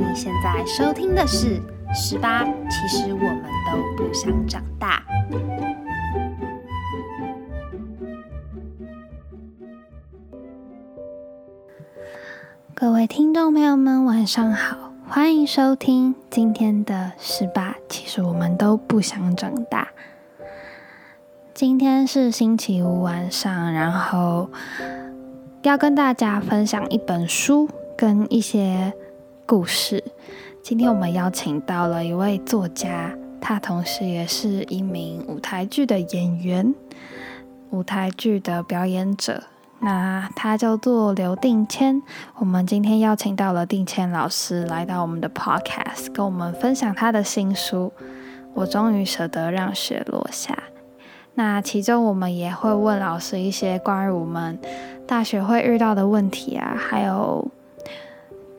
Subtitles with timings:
[0.00, 1.58] 你现在收听的是
[1.94, 5.04] 《十八》，其实我们都不想长大。
[12.74, 19.88] 各位听众朋友们，晚上好，欢迎收听今天的《十八》，其实我们都不想长大。
[21.52, 24.48] 今天是星期五晚上，然后
[25.60, 28.94] 要跟大家分享一本书跟一些
[29.50, 30.04] 故事。
[30.62, 36.72] 今天我们邀请到了一位作家，他同时也是一名舞台剧的演员，
[37.70, 39.42] 舞台剧的表演者。
[39.80, 42.00] 那他叫做刘定谦。
[42.36, 47.92] 我们今天邀请到了定谦老师来到我们的 Podcast，跟我们分享他的新书
[48.54, 50.54] 《我终于舍得让雪落下》。
[51.34, 54.56] 那其中我们也会问老师一些关于我们
[55.08, 57.50] 大学会遇到的问题啊，还有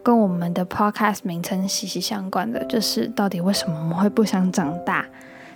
[0.04, 5.06] 跟我们的 podcast 名称息息相关的，就是到底为什么我们会不想长大？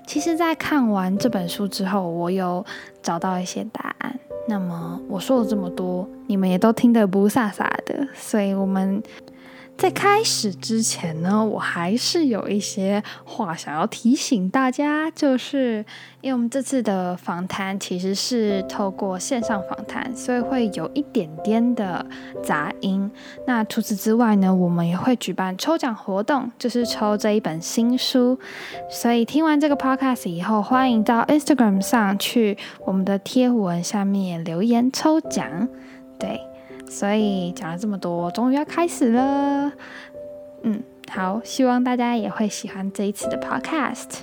[0.05, 2.65] 其实，在看完这本书之后，我有
[3.01, 4.19] 找到一些答案。
[4.47, 9.01] 那么我说了这么多，你们也都听得不飒飒的，所以我们。
[9.77, 15.85] 在开始之前呢，我还是有一些话想要提醒大家，就是
[16.21, 22.03] 因为我们这次的访谈其实是透过线上访谈，所以会有一点点的
[22.41, 23.11] 杂音。
[23.45, 28.39] 那除此之外呢，我们也会举办抽奖活动，就是抽这一本新书。
[28.89, 35.67] 所以听完这个 podcast 以后，欢迎到 Instagram 上去我们的贴文下面留言抽奖。
[36.17, 36.39] 对。
[36.87, 39.71] 所以讲了这么多，终于要开始了。
[40.63, 44.21] 嗯，好，希望大家也会喜欢这一次的 podcast。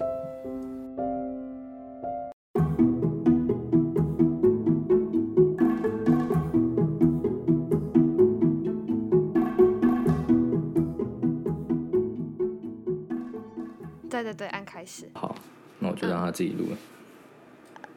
[14.09, 15.09] 对对对，按开始。
[15.15, 15.35] 好，
[15.79, 16.77] 那我就让他自己录了。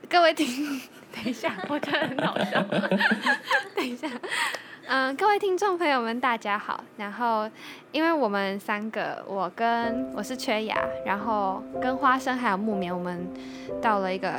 [0.10, 0.80] 各位听，
[1.14, 2.62] 等一下，我觉得很好笑。
[3.76, 4.08] 等一下。
[4.88, 6.84] 嗯，各位听众朋友们，大家好。
[6.98, 7.50] 然后，
[7.92, 13.28] 因为我们三个，我跟我是缺牙，然后跟花生还有木棉，我们
[13.82, 14.30] 到了一个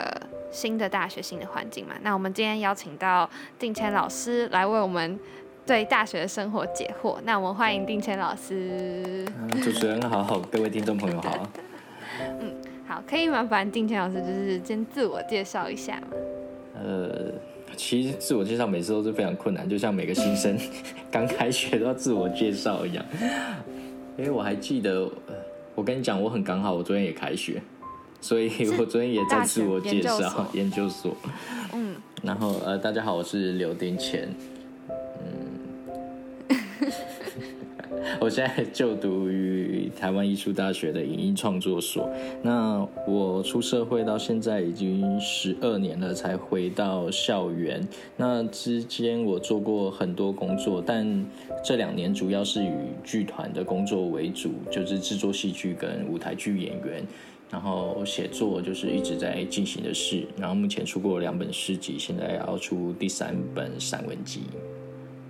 [0.52, 1.94] 新的大学、新的环境嘛。
[2.02, 5.18] 那我们今天邀请到定谦老师来为我们
[5.66, 7.16] 对大学的生活解惑。
[7.24, 9.26] 那我们欢迎定谦老师。
[9.64, 11.48] 主持人好，各位听众朋友好。
[12.20, 12.54] 嗯，
[12.86, 16.08] 好，可以麻烦定谦老师就是先自我介绍一下吗？
[16.82, 17.32] 呃。
[17.76, 20.56] 其实自我介绍每次都是非常困难，就像每个新生
[21.10, 23.04] 刚开学都要自我介绍一样。
[24.16, 25.06] 哎，我还记得，
[25.74, 27.60] 我跟你讲，我很刚好，我昨天也开学，
[28.19, 28.48] 所以
[28.78, 31.14] 我昨天也在自我介绍研究所。
[31.74, 34.32] 嗯，然后呃，大家好，我是刘丁乾。
[38.20, 42.08] 我现在就读于台湾艺术大学的影音创作所。
[42.42, 47.86] 那我出社会到现在已经十二年了，才回到校园。
[48.16, 51.24] 那之间我做过很多工作，但
[51.64, 52.70] 这两年主要是以
[53.04, 57.04] 剧团的工作为主，就是制作戏剧跟舞台剧演员。
[57.50, 60.26] 然后写作就是一直在进行的事。
[60.36, 64.40] 然后目前出过两本诗集，现在要出第三本散文集。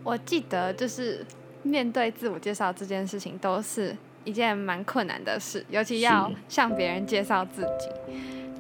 [0.05, 1.25] 我记得就是。
[1.67, 7.91] 面对自我介绍这件事情，都是一件蛮困难的事，尤其要向别人介绍自己。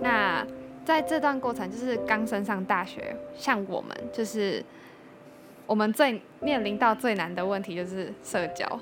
[0.00, 0.46] 那
[0.84, 4.64] 在这段过程，就是刚升上大学，像我们，就是
[5.66, 8.80] 我们最面临到最难的问题就是社交。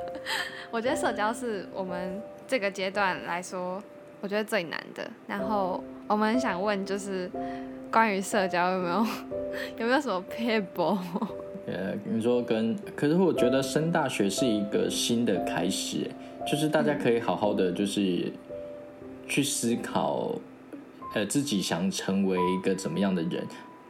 [0.70, 3.82] 我觉得社交是我们这个阶段来说，
[4.20, 5.10] 我觉得最难的。
[5.26, 7.30] 然后我们想问，就是
[7.90, 9.06] 关于社交有没有
[9.78, 10.98] 有没有什么 people？
[11.72, 16.10] 呃，你说跟，可是我觉得升大学是一个新的开始，
[16.46, 18.32] 就是大家可以好好的，就是
[19.26, 20.34] 去思考，
[21.14, 23.46] 呃，自己想成为一个怎么样的人，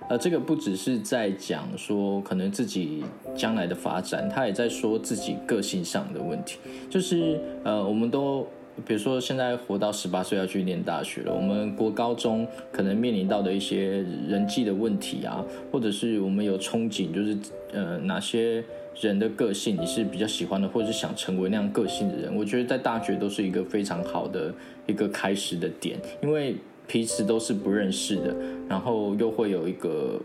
[0.08, 3.02] 呃，这个不只是在讲说可能自己
[3.34, 8.47] 将来的发展，他也在说自己个性上的问题，就是呃，我们都。
[8.87, 17.37] 比如说，现在活到十八岁要去念大学了，我们国高中可能面临到的一些人际的问题啊，或者是我们有憧憬，就是
[17.72, 18.65] 呃哪些
[18.99, 24.55] 人的个性你是比较喜欢的，或者是想成为那样个性的人，我觉得在大学都是一个非常好的
[24.87, 26.57] 一个开始的点，因为
[26.87, 28.34] 彼此都是不认识的，
[28.67, 30.19] 然后又会有一个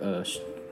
[0.00, 0.22] 呃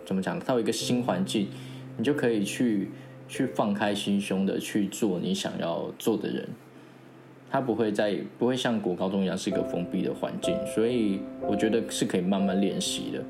[0.07, 1.49] 怎么讲到一个新环境，
[1.97, 2.91] 你就可以去
[3.27, 6.49] 去放开心胸的去做你想要做的人。
[7.53, 13.23] 它不会在不会像国高中一样是一个封闭的环境，所以我觉得是可以慢慢练习的。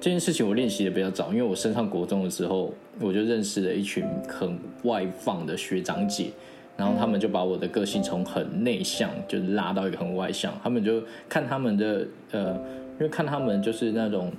[0.00, 6.30] 这件事情我练习的比较早，因为我升上国中的时候，我就认识了一群很外放的学长姐，
[6.76, 12.54] 然后他们就把我的个性从很内向就拉到一个很外向，他们就看他们的呃，
[12.98, 14.32] 因为看他们就是那种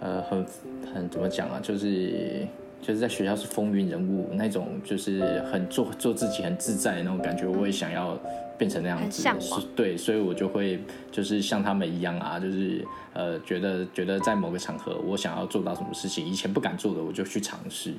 [0.00, 0.46] 呃很
[0.94, 2.46] 很怎么讲啊，就是
[2.80, 8.18] 就是在学校是风云人物那种，就是很做做自己很自在的那种感觉，我也想要。
[8.58, 10.80] 变成那样子，是对，所以我就会
[11.12, 17.94] 就是像他们一样啊，就是呃，觉得觉得在某个场合，我想要做到什么事情，以前不敢做的，我就去尝试，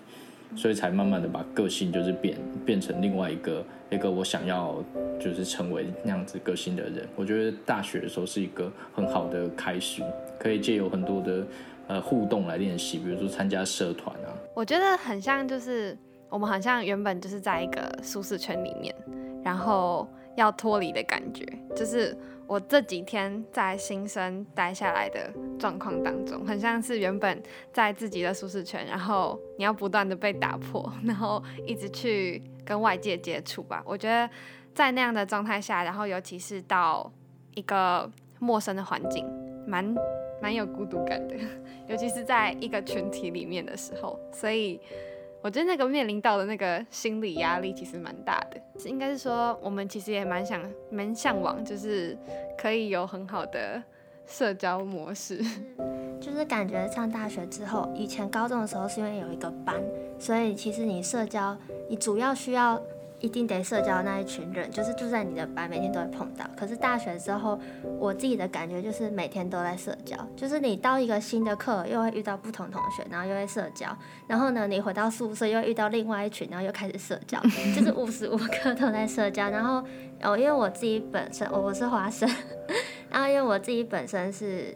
[0.57, 4.83] 所以才慢慢的把个性就是变变成另外一个一个我想要
[5.17, 7.07] 就是成为那样子个性的人。
[7.15, 10.03] 我觉得大学的时候是一个很好的开始，
[10.37, 11.47] 可以借由很多的
[11.87, 14.35] 呃互动来练习，比如说参加社团啊。
[14.59, 15.97] 我觉得很像就是
[16.27, 18.93] 我们好像原本就是在一个舒适圈里面，
[19.41, 20.05] 然后。
[20.35, 21.43] 要脱离的感觉，
[21.75, 22.17] 就是
[22.47, 33.83] 我这几天在新生待下来的状况当中，很像是原本在自己的舒适圈，然后你要不断的被打破， 然后一直去跟外界接触吧。
[33.85, 34.29] 我觉得
[34.73, 37.11] 在那样的状态下，然后尤其是到
[37.53, 38.09] 一个
[38.39, 39.27] 陌生的环境，
[39.67, 39.93] 蛮
[40.41, 41.35] 蛮有孤独感的，
[41.87, 44.79] 尤其是在一个群体里面的时候，所以。
[45.41, 52.17] 我觉得那个面临到的那个心理压力其实蛮大的，应该是说我们其实也蛮想、蛮向往，就是
[52.57, 53.81] 可以有很好的
[54.27, 55.37] 社交模式。
[56.19, 59.81] 就是感觉上大学之后，以前高中的时候是因为有一个班，
[60.19, 61.57] 所以其实你社交，
[61.87, 62.77] 你主要需要。
[63.19, 66.45] 一定得社交那一群人，就是住在你的班，每天都会碰到。
[66.55, 67.59] 可是大学之后，
[67.99, 73.87] 我自己的感觉就是每天都在社交，就是你到一个新的课，又会遇到不同同学，然后又会社交。
[74.25, 77.39] 然后呢，你回到宿舍又遇到另外一群，然后又开始社交，
[77.75, 79.49] 就是无时无刻都在社交。
[79.49, 79.83] 然后
[80.23, 82.29] 哦，因为我自己本身我是华生，
[83.09, 84.73] 然后因为我自己本身是，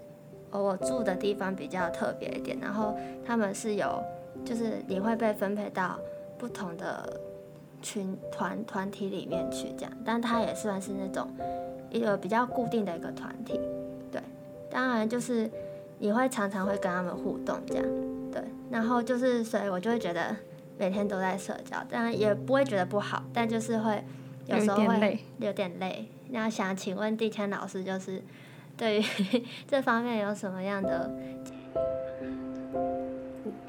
[0.51, 2.93] 我住的地方比较特别一点，然后
[3.25, 4.03] 他们是有，
[4.43, 5.97] 就是你会被分配到
[6.37, 7.07] 不同的。
[7.83, 11.29] 群团团体里面去这样，但他也算是那种
[11.91, 13.59] 一个比较固定的一个团体，
[14.11, 14.19] 对。
[14.71, 15.47] 当然就是
[15.99, 17.85] 你会常常会跟他们互动这样，
[18.31, 18.41] 对。
[18.71, 20.35] 然后就是所以我就会觉得
[20.79, 24.03] 每天都在社交，当然也不会觉得不好，但就是会
[24.47, 26.07] 有时候会有点累。
[26.29, 28.23] 那想请问地天老师，就是
[28.75, 29.03] 对于
[29.67, 31.11] 这方面有什么样的？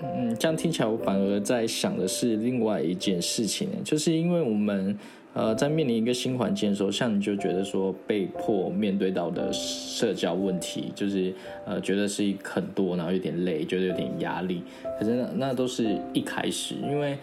[0.02, 4.96] 嗯，这样听起来，我反而在想的是另外一件事情，就是因为我们
[5.32, 11.34] 呃在面临一个新环境的时候，像你就觉得说被迫面对到的社交问题，就是
[11.66, 14.62] 呃觉得是很多，然后有点累，觉得有点压力。
[14.98, 17.18] 可是那那都是一开始，因为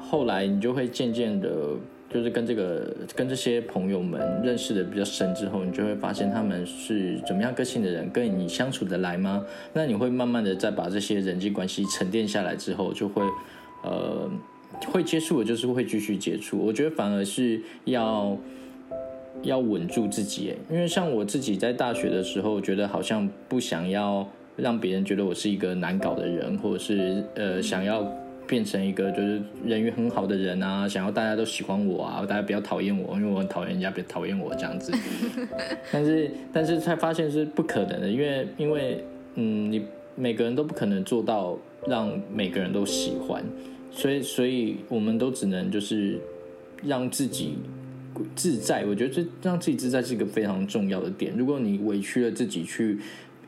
[0.00, 1.50] 后来你就会渐渐的。
[2.08, 9.44] 就是跟这个跟这些朋友们认识的比较深之后，你就会发现他们是怎么样个性的人，跟你相处得来吗？
[9.72, 13.24] 那你会慢慢的再把这些人际关系沉淀下来之后，就会
[13.82, 14.30] 呃
[14.86, 16.56] 会接触的，就是会继续接触。
[16.58, 18.38] 我觉得反而是要
[19.42, 28.10] 要稳住自己，因为像我自己在大学的时候，觉得好像不想要让别人觉得我是一个难搞的人，或者是呃想要。
[28.46, 34.92] 变成一个就是人缘很好的人啊，想要大家都喜欢我啊，大家不要讨厌我，因为我很讨厌人家别讨厌我这样子。
[35.92, 39.04] 但是，但是才发现是不可能的，因为因为
[39.34, 39.82] 嗯，你
[40.14, 43.44] 每个人都不可能做到让每个人都喜欢，
[43.90, 46.20] 所以所以我们都只能就是
[46.84, 47.58] 让自己
[48.34, 48.84] 自在。
[48.84, 51.34] 我觉得这让自己自在是一个非常重要的点。
[51.36, 52.98] 如果你委屈了自己去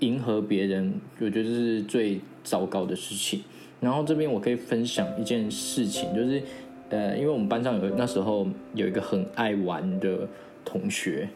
[0.01, 3.43] 迎合别人，我觉得这是最糟糕的事情。
[3.81, 6.43] 然后这边我可以分享一件事情，就是，
[6.91, 10.27] 呃，因为我们班上有那时候有一个很爱玩的
[10.65, 11.29] 同学，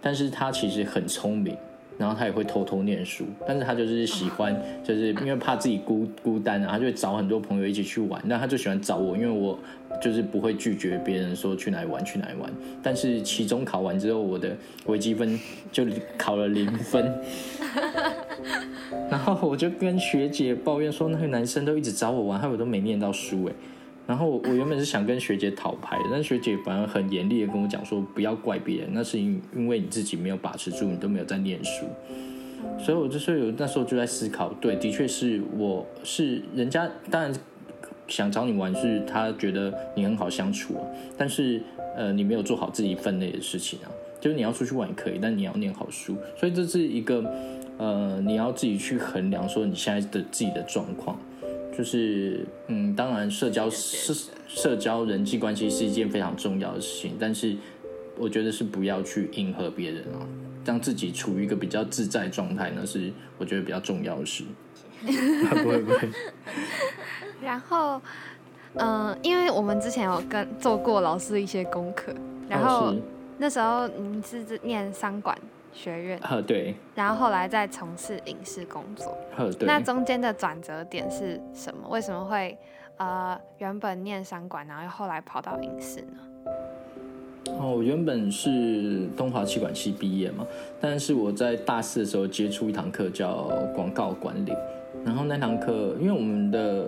[0.00, 1.56] 但是他其实很聪明，
[1.96, 9.56] 然后他也会偷偷念书，但是他就是喜欢，就是因为怕自己孤孤单啊，他就会找很多朋友一起去玩，那他就喜欢找我，因为我
[10.02, 15.38] 就是不会拒绝别人说去哪里玩去哪里玩，但是期中考完之后，我的微积分
[15.70, 15.86] 就
[16.18, 17.14] 考了零分。
[19.10, 23.52] 然后我就跟学姐抱怨说，那个男生都一直找我玩，害我都没念到书哎。
[24.06, 31.86] 然后我原本是想跟学姐讨牌，但学姐反而很严厉的跟我讲说，不要怪别人，那是因因为你自己没有把持住，你都没有在念书。
[32.78, 37.32] 所以我就说有那时候就在思考，对，的确是我是人家当然
[38.06, 40.76] 想找你玩，是他觉得你很好相处，
[41.16, 41.62] 但是
[41.96, 43.88] 呃你没有做好自己分内的事情啊，
[44.20, 47.24] 就是你要出去玩也可以，但你要念好书，所以这是一个。
[47.78, 51.18] 呃，你要自己去衡量，说你现在的自己的状况，
[51.76, 54.14] 就是嗯，当然社交社
[54.46, 57.56] 社交人际关系是一件非常重要的事情，但是
[58.16, 60.22] 我觉得是不要去迎合别人啊，
[60.64, 64.44] 让自己处于一个比较自在状态，呢是我觉得比较重要的事。
[65.02, 66.08] 不会不会。
[67.42, 68.00] 然后，
[68.74, 72.14] 嗯、因为我们之前有跟做过老师一些功课，
[72.48, 72.96] 然后哦
[73.36, 75.36] 那时候您是念商管
[75.74, 79.14] 学院， 对，然后后来再从事影视工作。
[79.36, 79.66] 呃 对。
[79.66, 81.88] 那中间的转折点是什么？
[81.90, 82.56] 为什么会
[82.96, 86.18] 呃原本念商管，然后后来跑到影视呢？
[87.58, 90.46] 哦，我原本是东华气管系毕业嘛，
[90.80, 94.52] 但是我在大四的时候接触一堂课叫广告管理，
[95.04, 96.86] 然后那堂课因为我们的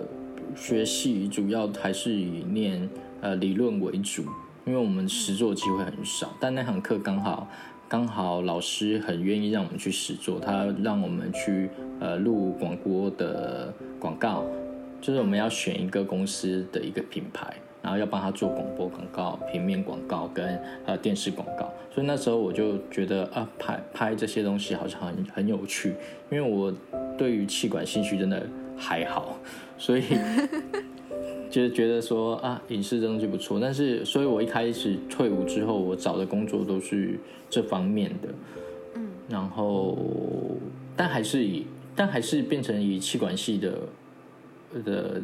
[0.55, 2.89] 学系主要还是以念
[3.21, 4.23] 呃理论为主，
[4.65, 7.47] 因为我们实作机会很少，但那堂课刚好
[7.89, 11.69] 刚好老师很愿意让我们去实做，他让我们去
[12.01, 14.43] 呃录广播的广告，
[14.99, 25.95] 就是我们要选一个公司的一个品牌，然后要帮他做广播广告、平面广告跟呃电视广告，所以那时候我就觉得啊拍拍这些东西好像很很有趣，
[26.29, 26.73] 因为我
[27.17, 28.45] 对于气管兴趣真的
[28.77, 29.37] 还好，
[29.77, 30.03] 所以
[31.49, 38.29] 就是觉得说啊影视这东西不错，但是所以我一开始退伍之后，我找的工作都是这方面的，
[38.95, 39.97] 嗯，然后
[40.95, 43.79] 但还是以但还是变成以气管系的
[44.83, 45.21] 的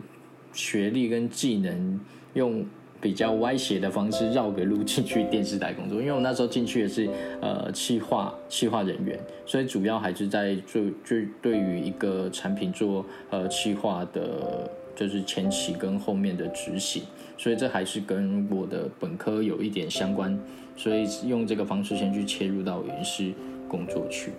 [0.54, 2.00] 学历跟技能，
[2.34, 2.66] 用
[3.02, 6.00] 比较歪斜的方式绕个路进去电视台工作。
[6.00, 7.10] 因为我那时候进去的是
[7.42, 17.04] 呃企划企划人员，所以主要还是在做就对于一个产品做呃企划的，就是前期跟后面的执行。
[17.38, 20.40] 所以这还是跟我的本科有一点相关，
[20.78, 23.34] 所以用这个方式先去切入到影视
[23.68, 24.32] 工作去。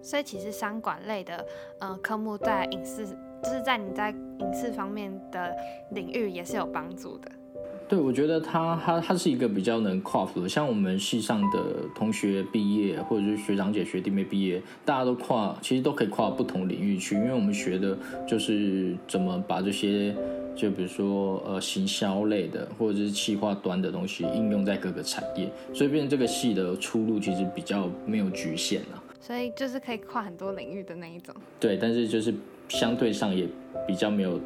[0.00, 1.46] 所以其实商管类的
[1.78, 3.06] 呃科目在影视，
[3.40, 5.54] 就是在你在影视方面的
[5.90, 7.30] 领域也是有帮助的。
[7.92, 11.58] 对，我觉得他他他是一个比较能跨服的，像我们系上的
[11.94, 17.94] 同学毕业，或者是学长姐学弟妹毕业，大家都跨，其实都可以跨不同领域去，因为我们学的
[18.26, 20.16] 就是怎么把这些，
[20.56, 29.02] 就比如说呃行销类的，或者是企划端的东西应用在各个产业，所以变成这个系的出路其实比较没有局限了。
[29.20, 31.34] 所以就是可以跨很多领域的那一种。
[31.60, 32.32] 对，但是就是
[32.70, 33.46] 相对上也
[33.86, 34.40] 比较没有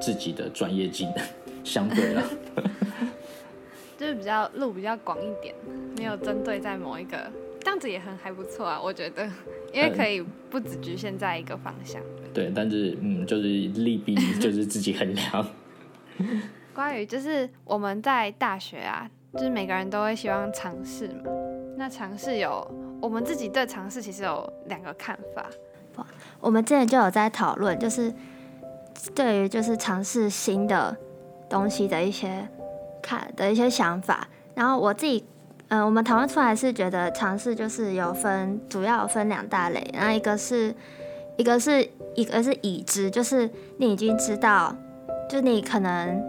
[0.00, 1.14] 自己的专业技能，
[1.64, 2.22] 相对了。
[3.98, 5.54] 就是比较路比较广一点，
[5.96, 9.24] 没有针对在某一个，这样子也很还不错啊，我觉得，
[9.72, 12.02] 因为可以不只局限在一个方向。
[12.34, 15.46] 对，但是嗯，就是利弊就是自己衡量。
[16.74, 21.30] 关于就是我们在大学啊，就是每个人都会希望尝试嘛。
[21.76, 22.66] 那尝试有
[23.00, 26.04] 我们自己对尝试其实有两个看法，
[26.40, 28.12] 我们之前就有在讨论，就是
[29.14, 30.96] 对于就是尝试新的
[31.52, 32.48] 东西的一些
[33.02, 34.26] 看的一些想法。
[34.54, 35.24] 然后我自己，
[35.68, 39.86] 嗯、我们讨论出来是觉得尝试就是有分，主要有分两大类。
[39.92, 40.74] 然后一个是
[41.36, 44.74] 一个是一个是已知，就是你已经知道，
[45.28, 46.20] 就你可能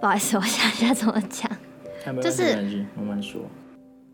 [0.00, 1.50] 不好意思，我想一下怎么讲。
[2.06, 2.56] 就就是
[2.96, 3.40] 慢慢说。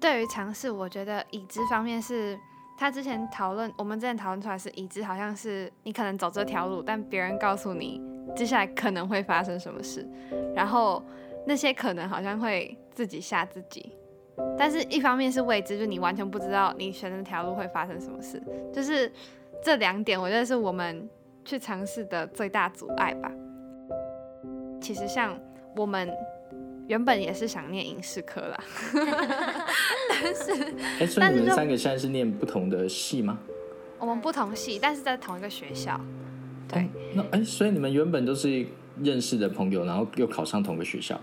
[0.00, 2.38] 对于尝试，我觉得已知方面是，
[2.78, 8.00] 他之前讨论，我们之前讨论出来是已知，好像是你可能走这条路，但别人告诉你
[8.34, 10.06] 接下来可能会发生什么事，
[10.54, 11.02] 然后
[11.46, 13.92] 那些可能好像会自己吓自己。
[14.58, 19.12] 但是一方面是未知，就是你完全不知道你选的那条路会发生什么事，就是
[19.62, 21.08] 这两点，我觉得是我们
[21.44, 23.30] 去尝试的最大阻碍吧。
[24.80, 25.38] 其实像
[25.76, 26.10] 我们
[26.88, 28.64] 原本也是想念影视科啦，
[30.08, 33.38] 但是哎，所以你们三个现在是念不同的系吗？
[33.98, 36.00] 我们不同系，但是在同一个学校。
[36.72, 38.66] 对，那哎，所以你们原本都是
[39.02, 41.20] 认识的朋友，然后又考上同个学校。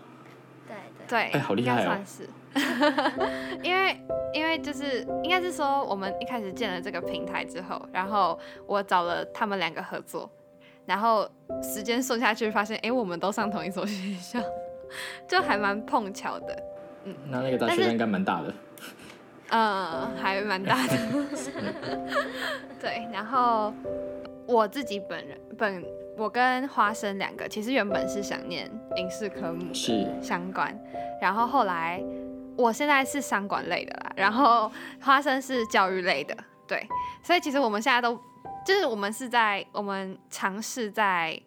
[0.68, 0.76] 对
[1.08, 1.08] 对。
[1.08, 2.30] 对，哎好厉害哦算是。
[3.64, 3.96] 因为
[4.34, 10.30] 因为就是应该是说，我们一开始建了这个平台之后，然后我找了他们两个合作，
[10.86, 11.30] 然后
[11.62, 14.40] 时间顺下去，发现哎、诶我们都上同一所学校，
[15.30, 16.64] 就还蛮碰巧的。
[17.06, 18.54] 嗯那那个大学生应该蛮大的。
[19.52, 20.98] 嗯，还蛮大的。
[22.82, 23.74] 对，然后
[24.50, 25.86] 我自己本人本
[26.18, 30.76] 我跟花生两个，其实原本是想念影视科目是相关，
[31.22, 32.04] 然后后来
[32.58, 36.36] 我现在是商管类的啦，然后花生是教育类的，
[36.68, 36.86] 对，
[37.24, 38.20] 所以其实我们现在都
[38.66, 41.40] 就是我们是在我们尝试在。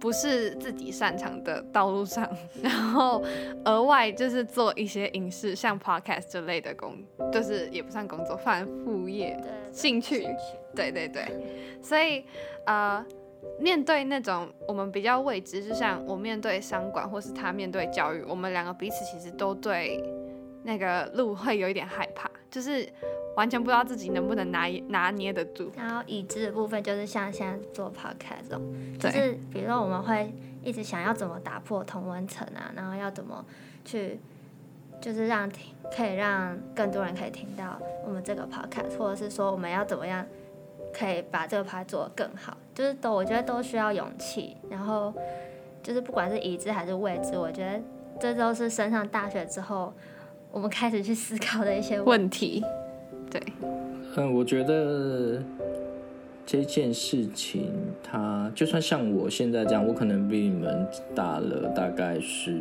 [0.00, 2.28] 不是自己擅长的道路上，
[2.62, 3.22] 然后
[3.64, 6.96] 额外就是做一些影视，像 podcast 之类的工，
[7.32, 9.38] 就是也不算工作，反正副业。
[9.42, 10.26] 对兴趣
[10.74, 11.24] 对对对，
[11.82, 12.24] 所以
[12.64, 13.04] 呃，
[13.60, 20.02] 面对那种我们比较未知，就像我面对商管，或是他面对教育，我们两个彼此其实都对
[20.62, 22.88] 那个路会有一点害怕，就是
[23.36, 25.70] 完全不知道自己能不能拿拿捏得住。
[25.76, 33.44] 然后已知的部分就是像现在做 podcast 这种，就是比如说我们会一直想要怎么打破同温层啊，然后要怎么
[33.84, 34.18] 去，
[35.00, 40.26] 就是让听可以让更多人可以听到我们这个 podcast，或者是说我们要怎么样
[40.92, 45.14] 可以把这个 podcast 做得更好，就是都我觉得都需要勇气，然后
[45.82, 47.80] 就是不管是已知还是未知，我觉得
[48.18, 49.94] 这都是升上大学之后
[50.58, 52.60] 我们开始去思考的一些问问题，
[53.30, 53.40] 对，
[54.16, 55.40] 嗯，我觉得
[56.44, 57.70] 这件事情，
[58.02, 60.84] 它就算像我现在这样，我可能比你们
[61.14, 62.58] 大了大概十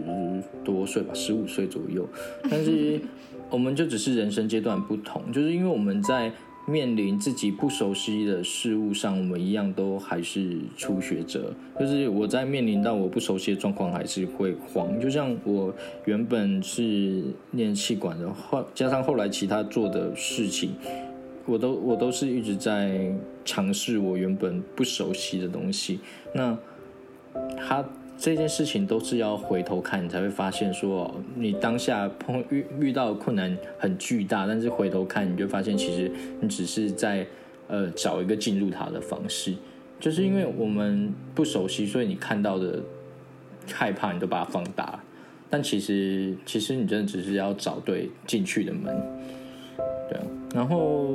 [0.64, 2.08] 多岁吧，十五岁左右，
[2.52, 3.02] 但是
[3.50, 6.32] 我们就只是人生阶段不同，就是因为我们在
[6.70, 11.54] 面临自己不熟悉的事物上，我们一样都还是初学者。
[11.80, 15.00] 就是我在面临到我不熟悉的状况，还是会慌。
[15.00, 20.72] 就像我原本是念气管的，后加上后来其他做的事情，
[21.46, 23.14] 我都我都是一直在
[23.46, 26.02] 尝试我原本不熟悉的东西。
[26.34, 26.58] 那
[27.56, 37.26] 他这件事情都是要回头看，你才会发现说，你当下碰遇遇到困难很巨大，但是回头看，你就发现其实你只是在
[37.68, 39.54] 呃找一个进入它的方式。
[40.00, 42.82] 就是因为我们不熟悉，所以你看到的
[43.72, 45.00] 害怕，你都把它放大。
[45.50, 48.96] 但其实，其实你真的只是要找对进去的门，
[50.10, 50.24] 对啊。
[50.54, 51.06] 然后，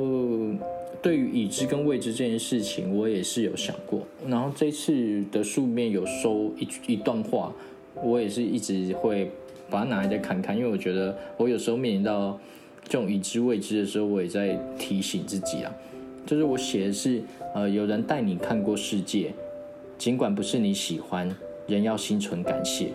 [1.03, 4.01] 对于已知跟未知这件事情，我也是有想过。
[4.25, 7.53] 然后这次的书里面有收一一段话，
[8.01, 9.29] 我也是一直会
[9.69, 12.39] 把它拿来再看看，因为我觉得我有时候面临到
[12.85, 15.75] 这种已知未知的时候，我也在提醒自己啊。
[16.25, 17.21] 就是我写的是，
[17.53, 19.33] 呃，有人带你看过世界，
[19.97, 21.29] 尽管不是你喜欢，
[21.67, 22.93] 仍要心存感谢。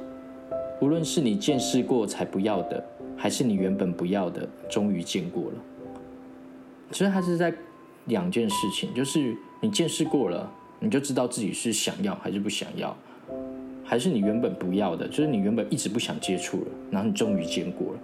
[0.81, 2.83] 无论是你见识过才不要的，
[3.19, 5.53] 还是你原本不要的，终于见过了。
[6.91, 7.53] 其实它是在
[8.09, 10.51] 两件事情，就是你见识过了，
[10.81, 12.97] 你就知道自己是想要还是不想要，
[13.85, 18.01] 还是你原本不要的，就是你原本一直不想接触了，然后你终于见过了。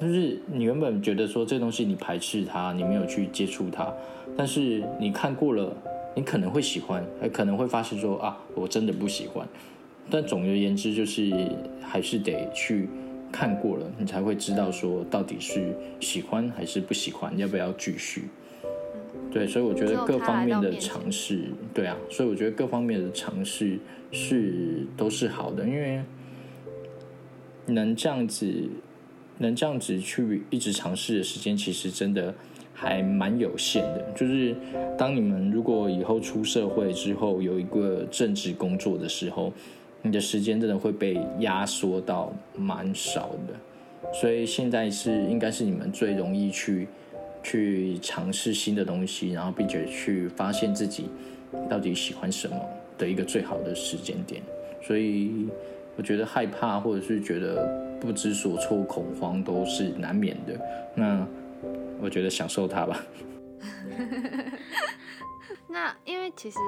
[0.00, 3.92] 就是你原本觉得说这东西你排斥它，你没有去接触它，
[4.36, 5.76] 但是你看过了，
[6.14, 9.44] 你可能会喜欢，还可能会发现说啊，我真的不喜欢。
[10.08, 11.32] 但总而言之，就是
[11.82, 12.88] 还是得去
[13.32, 18.28] 看过了，你才会知道说到底是喜欢还是不喜欢，要不要继续。
[19.38, 23.78] 对，所以我觉得各方面的尝试，对啊，所以我觉得各方面的尝试
[24.10, 26.02] 是都是好的，因为
[27.66, 28.46] 能这样子。
[29.40, 32.34] 能这样子去一直尝试的时间，其实真的
[32.74, 34.04] 还蛮有限的。
[34.16, 34.52] 就是
[34.98, 39.52] 当你们如果以后出社会之后有一个正职工作的时候，
[40.02, 44.12] 你的时间真的会被压缩到蛮少的。
[44.12, 46.88] 所以现在是应该是你们最容易去
[47.42, 51.08] 去尝试新的东西，然后并且去发现自己
[51.68, 52.56] 到底喜欢什么
[52.96, 54.42] 的一个最好的时间点。
[54.82, 55.48] 所以
[55.96, 57.86] 我觉得害怕或者是觉得。
[58.00, 60.56] 不知所措、恐慌都是难免的。
[60.94, 61.26] 那
[62.00, 63.04] 我觉得享受它吧。
[65.66, 66.58] 那因为其实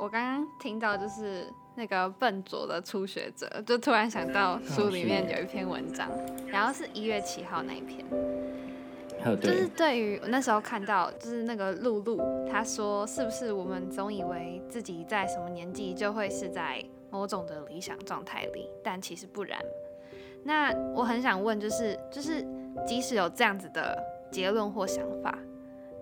[0.00, 6.08] 我刚刚听到就是那个笨拙的初学者，就突然想到书里面有一篇文章，
[6.46, 8.02] 然后是一月七号那一篇。
[9.40, 12.18] 就是对于我那时候看到，就是那个露露，
[12.50, 19.60] 她说是不是我们总以为自己在什么年纪就会是在某种的理想状态里，但其实不然。
[20.42, 22.42] 那我很想问，就是就是，
[22.86, 25.38] 即使有这样子的结论或想法，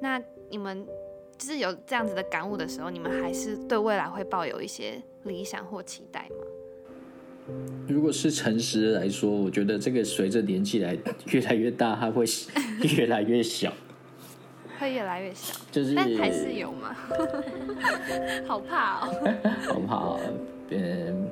[0.00, 0.86] 那你们
[1.36, 6.46] 就是有这样子的感悟的时候，你们还是对未来会抱有一些理想或期待吗？
[7.86, 12.24] 如果是诚实的来说，我觉得这个随着年纪来越来越大，它会
[12.96, 13.72] 越来越小，
[14.78, 16.94] 会越来越小，就是但还是有嘛？
[18.46, 19.34] 好怕哦，
[19.66, 20.20] 好怕哦，
[20.70, 21.28] 嗯。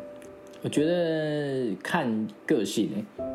[0.63, 2.91] 我觉得看个性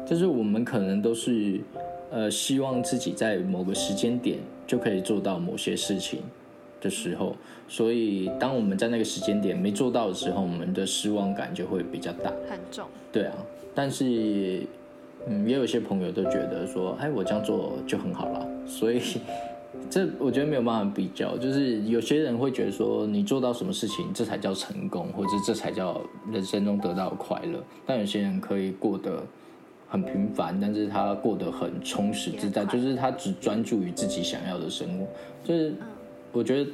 [0.06, 1.62] 就是我们可能都是，
[2.10, 6.20] 呃，希望自己在某个时间点就可以做到某些事情
[6.82, 7.36] 的时候，
[7.68, 12.86] 所以当我们在那个时间点没做到的时候，我们的失望感就会比较大，很重。
[13.12, 13.36] 对啊，
[13.74, 14.64] 但是，
[15.28, 19.00] 嗯，也有些朋友都觉得说，哎，我这样做就很好了，所以。
[19.90, 27.64] 这我觉得没有办法比较，就是有些人会觉得说你做到什么事情，这才叫成功，或者这才叫人生中得到快乐。
[27.86, 29.24] 但有些人可以过得
[29.88, 35.06] 很平凡，但是他过得很充实自在，就是他只专注于自己想要的生活。
[35.44, 35.74] 就是
[36.32, 36.72] 我觉得，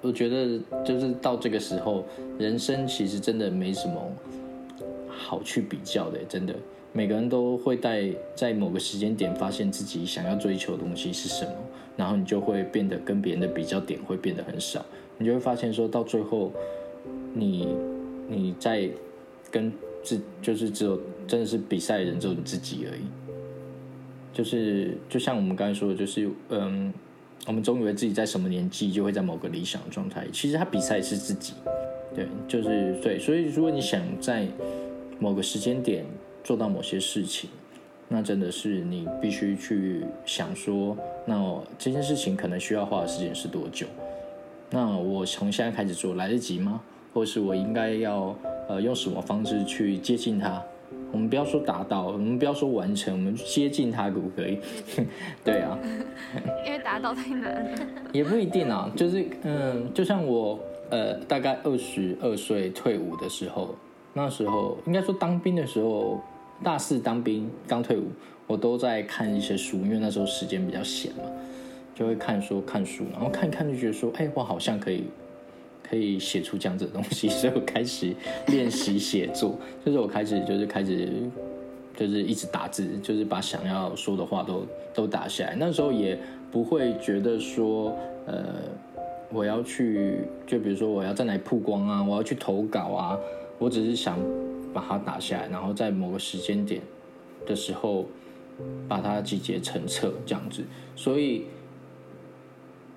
[0.00, 2.04] 我觉得就是到这个时候，
[2.38, 4.12] 人生其实真的没什么
[5.08, 6.54] 好去比较的，真的。
[6.92, 11.52] 每个人都会在在某个时间点发现自己想要追求的东西是什么，
[11.96, 14.84] 然后你就会变得跟别人的比较点会变得很少，
[15.18, 16.50] 你就会发现说到最后，
[17.34, 17.68] 你
[18.26, 18.88] 你在
[19.50, 19.70] 跟
[20.02, 23.02] 自就是只有真的是比赛的人只有你自己而已，
[24.32, 26.92] 就是就像我们刚才说的，就是嗯，
[27.46, 31.54] 我们总以为自己在什么年纪就会在某个理想状态，其实他比赛是自己，
[32.14, 34.46] 对，就是对，所以如果你想在
[35.18, 36.04] 某个时间点
[36.44, 37.48] 做到某些事情，
[38.08, 43.86] 那真的是你必须去想说，那这件事情可能需要花的时间是多久？
[44.70, 46.82] 那我从现在开始做来得及吗？
[47.14, 48.36] 或是我应该要
[48.68, 50.62] 呃用什么方式去接近它？
[51.10, 54.58] 我们不要说达到，我们不要说完成，我们接近它可不可以？
[55.44, 55.78] 对啊，
[56.66, 57.78] 因为达到太难了。
[58.12, 60.58] 也不一定啊，就是嗯，就像我
[60.90, 63.74] 呃大概二十二岁退伍的时候，
[64.12, 66.20] 那时候应该说当兵的时候，
[66.62, 68.04] 大四当兵刚退伍，
[68.46, 71.22] 我都在看一些书，因为那时候时间比较闲嘛，
[71.94, 75.04] 就会看说看书，然后看一看就觉得说，哎，我好像可以
[75.88, 78.14] 可以写出这样子的东西， 所以我开始
[78.48, 81.08] 练习写作，就是我开始就是开始
[81.96, 85.56] 就是一直打字，就是把想要说的话都都打下来。
[85.58, 86.18] 那时候也
[86.50, 87.96] 不会觉得说，
[88.26, 88.54] 呃，
[89.32, 93.18] 我要去，就比如说我要在哪曝光啊，我要去投稿啊，
[93.58, 94.18] 我只是想
[94.72, 96.80] 把它打下来，然后在某个时间点
[97.46, 98.06] 的时候
[98.86, 100.62] 把它集结成册这样子。
[100.94, 101.44] 所以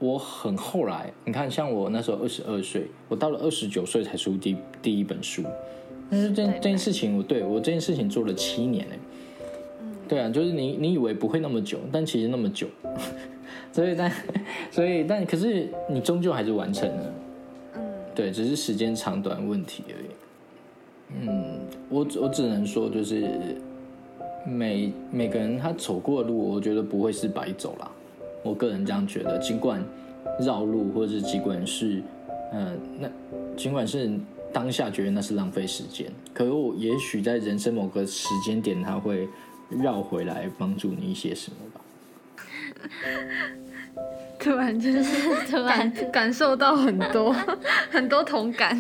[0.02, 5.44] 我很后来，你看，像我那时候二十二岁，我到了二十九岁才出第第一本书。
[6.10, 8.96] 但是这对这件事情，我对我这件事情做了七年呢。
[10.10, 12.68] 对啊，就是你你以为不会那么久，但其实那么久。
[13.72, 14.12] 所以但
[14.72, 17.14] 所以但可是你终究还是完成了。
[17.76, 17.82] 嗯，
[18.16, 20.08] 对，只是时间长短问题而已。
[21.22, 21.60] 嗯，
[21.90, 23.56] 我我只能说，就是
[24.46, 27.92] 每每个人他走过的路，我觉得不会是白走啦。
[28.44, 29.84] 我个人这样觉得，尽管
[30.40, 32.02] 绕路，或者是尽管是，
[32.54, 33.10] 嗯、那
[33.56, 34.12] 尽管是
[34.52, 39.28] 当下觉得那是浪费时间，可是我也许在人生某个时间点，它会
[39.70, 41.82] 绕回来帮助你一些什么吧。
[44.40, 47.32] 突然就是突然感感受到很多
[47.92, 48.76] 很多同感，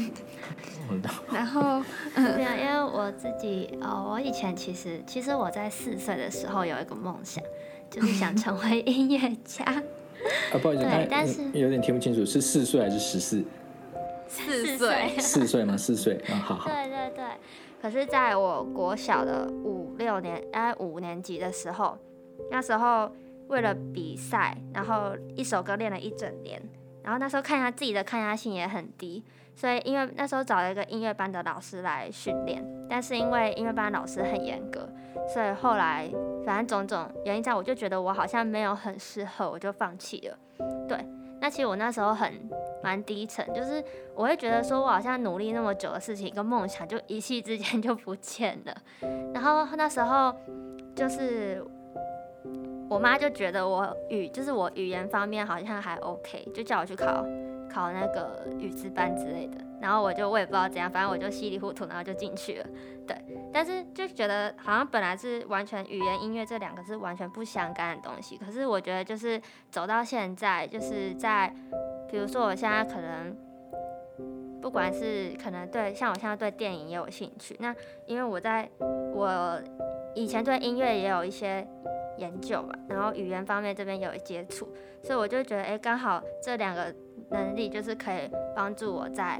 [1.32, 1.80] 然后
[2.15, 7.43] 没有，因为我自己哦，我以前其实其实我在四岁的时候有一个梦想，
[7.91, 9.63] 就是想成为音乐家。
[9.65, 13.43] 啊，不好意思，对但是嗯有点听不清楚，是四岁还是十四？
[14.27, 15.75] 四岁，四岁吗？
[15.75, 16.69] 四岁啊，好好。
[16.69, 17.25] 对对对。
[17.82, 21.97] 可是，在我国小的五六年，哎五年级的时候，
[22.49, 23.12] 那时候
[23.47, 26.62] 为了比赛，然后一首歌练了一整年，
[27.04, 29.23] 然后那时候看他自己的抗压性也很低，
[29.56, 34.88] 所以因为那时候找了一个音乐班的老师来训练，但是因为音乐班老师很严格，
[35.27, 36.10] 所以后来
[36.45, 40.38] 反正种种原因在，我就觉得我好像没有很适合，我就放弃了。
[40.88, 40.97] 对，
[41.39, 42.34] 那其实我那时候很
[42.84, 43.84] 蛮低沉，就是
[44.15, 48.75] 我会觉得说我好像努力那么久的事情，一个梦想就一夕之间就不见了。
[49.34, 50.34] 然后那时候
[50.95, 51.63] 就是
[52.89, 57.25] 我妈就觉得我语就是我语言方面好像还 OK，就叫我去考
[57.71, 59.57] 考那个语资班之类的。
[59.79, 62.65] 然后我就我也不知道怎样，反正我就稀里糊涂，然后就进去了。
[63.07, 63.15] 对，
[63.51, 71.51] 但是就觉得好像本来是完全语言音乐这两个是完全不相干的东西，可是我觉得就是走到现在，就是在
[72.10, 73.36] 比如说我现在可能。
[74.62, 78.69] 不管是可能对，像我现在对电影也有兴趣，那因为我在
[79.12, 79.60] 我
[80.13, 81.67] 以前对音乐也有一些
[82.19, 84.69] 研究吧，然后语言方面这边有接触，
[85.01, 86.93] 所以我就觉得，哎，刚好这两个
[87.32, 89.39] 能力就是可以帮助我在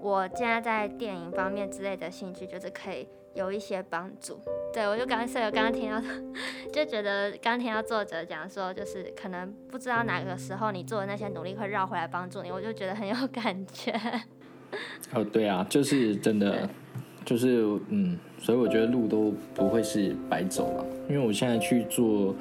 [0.00, 4.38] 我现在在电影方面之类的兴趣，就是可以有一些帮助。
[4.72, 6.00] 对我就刚所以我刚刚听到，
[6.72, 13.92] 就觉得刚听到作者讲说，就是可能不知道哪个时候你做的那些努力会绕回来帮助你，我就觉得很有感觉。
[15.12, 16.68] 哦，对啊，就是真的，
[17.24, 22.34] 就是嗯，所以我觉得路都不会是白走了，因为我现在去做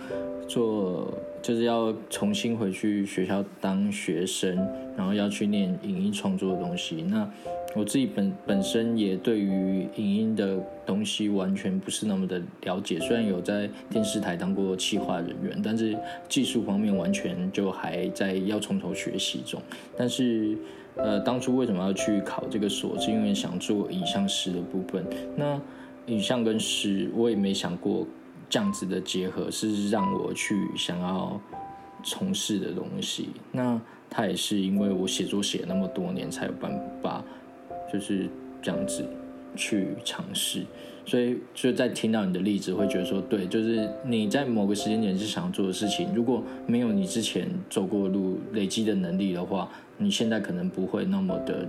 [0.48, 4.56] 做，就是要重新回去学校当学生，
[4.96, 7.04] 然后要去念影音创作的东西。
[7.10, 7.30] 那
[7.76, 15.98] 我自己本本身也对于影音的东西完全不是那么的了解，虽然有在电视台当过企划人员，但是
[16.30, 19.62] 技术方面完全就还在要从头学习中。
[19.98, 20.58] 但是，
[20.96, 25.04] 呃，当初为什么要去考这个所，是因为想做影像师的部分。
[25.36, 25.60] 那
[26.06, 28.08] 影像跟诗，我也没想过
[28.54, 31.42] 这样子的结合是让我去想要
[32.04, 33.30] 从事的东西。
[33.52, 37.24] 那它也是因为我写作写那么多年，才有办法
[37.92, 38.30] 就是
[38.62, 39.04] 这样子
[39.56, 40.64] 去尝试。
[41.04, 51.68] 所以就在听到你的例子，会觉得说，对，就是你在某个时间点是想做的事情，如果没有你之前走过路累积的能力的话，你现在可能不会那么的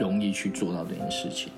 [0.00, 1.52] 容易去做到这件事情。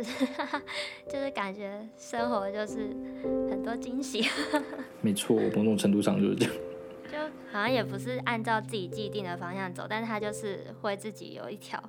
[0.00, 0.26] 就是
[1.08, 2.88] 就是感觉生活就是
[3.50, 4.24] 很多惊喜。
[5.02, 6.54] 没错，某种程度上就是这样。
[7.12, 7.18] 就
[7.52, 11.82] 好像也不是按照自己既定的方向走，但是他就是会自己有一条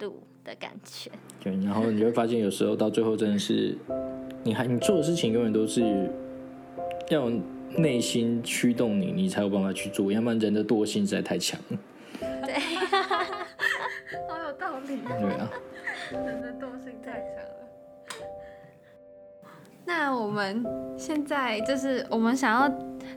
[0.00, 0.22] 路。
[0.44, 1.08] 的感觉，
[1.40, 3.78] 对，然后你会发现，有时候到最后真的是，
[4.42, 6.10] 你还你做的事情永远都是
[7.10, 7.30] 要
[7.76, 11.78] 内心驱动你，你才有办法去做，要不然人的惰性实在太强了。
[12.44, 12.54] 对，
[14.28, 14.98] 好有道理。
[15.06, 15.48] 对啊，
[16.10, 17.41] 人的惰性太强了。
[19.84, 20.64] 那我们
[20.96, 22.72] 现在就是我们想要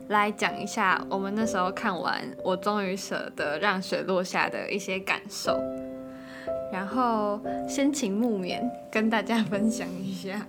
[0.08, 5.58] 来讲一下，我们那时候看完《我终于舍得让雪落下》的一些感受。
[6.72, 10.44] 然后先请木棉跟大家分享一下。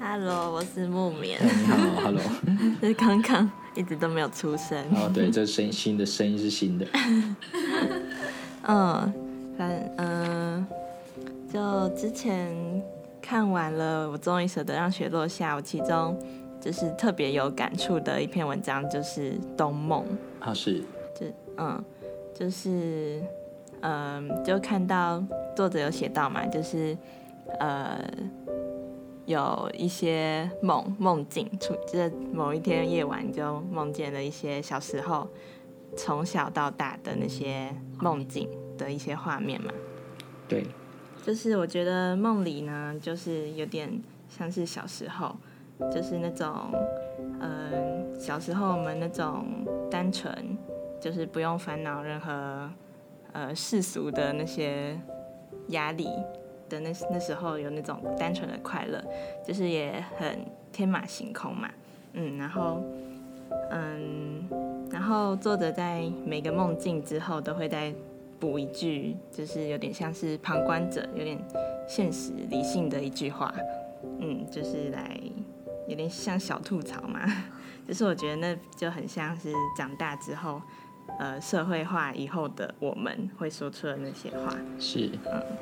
[0.00, 1.40] Hello，我是木棉。
[1.42, 2.22] 你好，Hello。
[2.80, 4.78] 是刚刚一直都没有出声。
[4.94, 6.86] 哦，对，这声新的声音是新的。
[8.62, 9.12] 嗯，
[9.58, 10.66] 反嗯，
[11.52, 12.54] 就之前
[13.28, 15.54] 看完了，我终于舍得让雪落下。
[15.54, 16.18] 我其中
[16.58, 20.02] 就是特别有感触的一篇文章，就是《冬梦》。
[20.42, 20.80] 啊，是。
[21.14, 21.26] 就
[21.58, 21.84] 嗯，
[22.34, 23.22] 就是。
[23.80, 25.22] 嗯，就看到
[25.54, 26.96] 作者有写到嘛，就是
[27.60, 28.00] 呃
[29.26, 35.28] 有一些梦梦境，出就是某一天夜晚就梦见了一些小时候
[35.96, 39.70] 从小到大的那些梦境的一些画面嘛。
[40.48, 40.66] 对，
[41.24, 43.90] 就是我觉得梦里呢，就是有点
[44.28, 45.36] 像是小时候，
[45.92, 46.52] 就是那种
[47.40, 49.44] 嗯小时候我们那种
[49.90, 50.56] 单纯，
[51.00, 52.68] 就是不用烦恼任何。
[53.32, 54.98] 呃，世俗的那些
[55.68, 56.08] 压力
[56.66, 59.04] 的那那时候有那种单纯的快乐，
[59.46, 61.68] 就是也很天马行空嘛，
[62.14, 62.82] 嗯，然后，
[63.70, 64.48] 嗯，
[64.90, 67.92] 然后作者在每个梦境之后都会在
[68.38, 71.38] 补一句，就是有点像是旁观者，有点
[71.88, 73.54] 现实理性的一句话，
[74.20, 75.18] 嗯，就是来
[75.86, 77.20] 有点像小吐槽嘛，
[77.86, 80.60] 就是我觉得那就很像是长大之后。
[81.18, 84.54] 呃，社会化以后的我们会说出的那些话。
[84.78, 85.10] 是，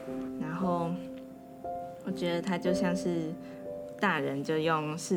[0.08, 0.90] 嗯，然后
[2.04, 3.32] 我觉得他就像是
[4.00, 5.16] 大人，就用世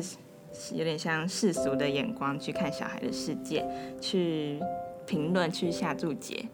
[0.72, 3.66] 有点像世俗的眼光去看小孩的世界，
[4.00, 4.60] 去
[5.04, 6.48] 评论，去下注解，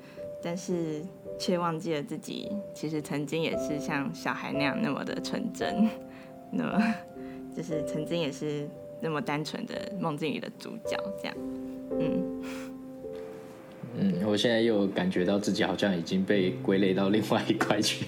[0.46, 1.02] 但是
[1.40, 5.88] 却忘记了自己其实曾经也是像小孩那样那么的纯真，
[6.52, 6.80] 那么
[7.56, 8.68] 就是曾经也是
[9.00, 11.36] 那么单纯的梦境里的主角，这样，
[11.98, 12.42] 嗯。
[13.98, 18.04] 嗯，我现在又感觉到自己好像已经被归类到另外一块去。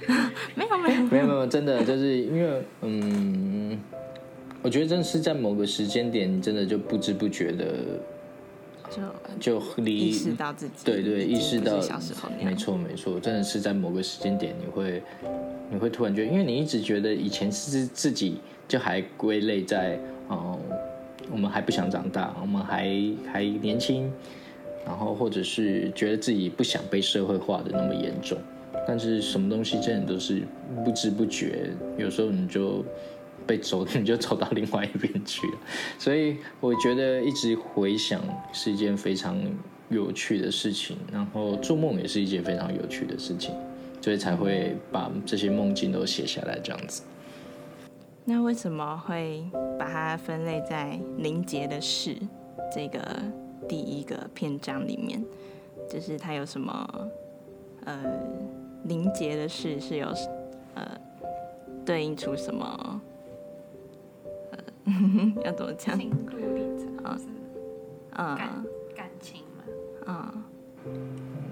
[0.56, 3.78] 没有没有没有没有，真的就是因为嗯，
[4.62, 7.74] 我觉得真的是在某个时间点，你真的就不知不觉的
[8.90, 15.02] 就就离意识到自己对对意识到小时候没错没错，真的是在某个时间点，你会
[15.70, 19.98] 你会突然觉得，因为你一直觉得以前是自己就还归类在
[20.28, 20.58] 哦，
[21.30, 22.90] 我们还不想长大，我们还
[23.32, 24.12] 还年轻。
[24.82, 28.38] 然后，或者是觉得自己不想被社会化的那么严重，
[28.88, 30.42] 但是什么东西真的都是
[30.82, 32.82] 不知不觉，有时候你就
[33.50, 35.58] 被走， 你就走到另外一边去了。
[35.98, 39.36] 所以我觉得一直回想是一件非常
[39.88, 43.52] 有趣的事情，然后做梦也是一件非常有趣的事情，
[44.00, 47.02] 所以才会把这些梦境都写下来这样子。
[48.24, 49.44] 那为什么会
[49.76, 52.16] 把它分类在凝结的事
[52.72, 53.00] 这个？
[53.68, 55.22] 第一个篇章里面，
[55.88, 57.08] 就是它有什么
[57.84, 58.02] 呃
[58.82, 60.08] 凝结的事是有
[60.74, 60.84] 呃
[61.86, 63.00] 对应出什么
[65.44, 65.96] 要怎么讲？
[65.98, 67.18] 心路历程啊，
[68.16, 68.64] 嗯，感
[68.96, 70.34] 感情嘛，啊，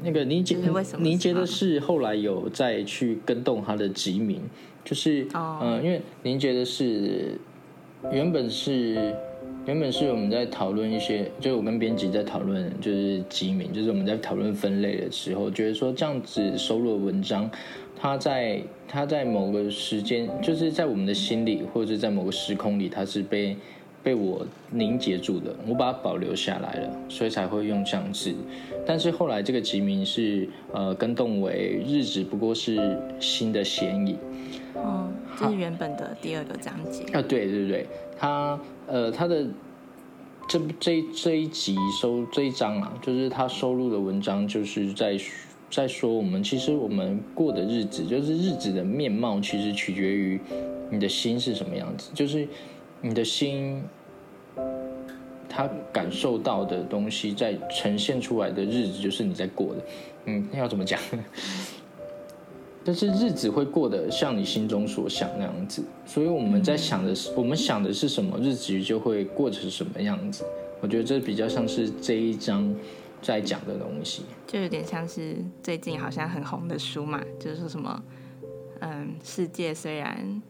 [0.03, 0.57] 那个凝结
[0.99, 4.43] 凝结的是后来有再去跟动他的集名，
[4.85, 7.39] 就是嗯，因为您觉得是
[8.13, 9.15] 原本是。
[9.67, 17.51] 原本是我们在讨论一些，就是我跟编辑在讨论，就是集名，就是我们在讨论分类的时候，觉得说这样子收录的文章，
[18.01, 23.57] 它在它在某个时间，就是在我们的心里，或者是在某个时空里，它是被
[24.03, 28.33] 被我凝结住的，我把它保留下来了，所以才会用这样子。
[28.87, 34.17] 但是后来这个集名是呃跟动为日子不过是新的嫌疑，
[34.75, 35.09] 哦，
[35.39, 38.59] 这是原本的第二个章节啊，对对对，它。
[38.91, 39.47] 呃，他的
[40.49, 45.15] 这这这一集收这一章啊，就是他收录的文章，就是在
[45.71, 50.41] 在说，我们其实我们过的日子，就是日子的面貌，其实取决于
[50.91, 52.47] 你的心是什么样子，就是
[53.01, 53.83] 你的心。
[55.51, 59.81] 他感受到的东西，在呈现出来的日子，就是你在过的。
[60.27, 61.01] 嗯，要怎么讲？
[62.85, 70.45] 但是日子会过得像你心中所想那样子，所以我们在想的是，我们想的是什么，日子就会过成什么样子。
[70.81, 72.73] 我觉得这比较像是这一章
[73.23, 78.03] 在讲的东西，就有点像是最近好像很红的书嘛，就是说什么，
[78.81, 80.43] 嗯，世界虽然。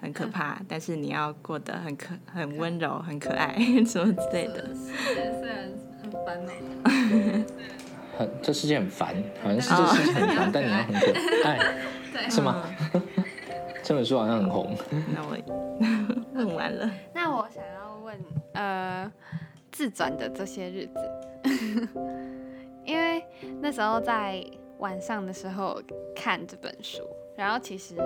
[0.00, 4.68] 很可怕，但是你要过得很可、很温柔、很可爱， 什么之类的。
[4.74, 6.52] 世界虽然很烦恼，
[8.18, 11.10] 很这世界很烦，好像是这世界很烦，但你要很可
[11.48, 12.62] 爱，是吗？
[13.82, 14.76] 这本书好像很红。
[15.14, 15.38] 那我
[16.36, 16.90] 问完了。
[17.14, 18.18] 那我想要问，
[18.52, 19.10] 呃，
[19.72, 20.98] 自转的这些日子，
[22.84, 23.24] 因为
[23.60, 24.44] 那时候在
[24.78, 25.80] 晚上的时候
[26.14, 27.02] 看这本书，
[27.36, 27.96] 然后其实。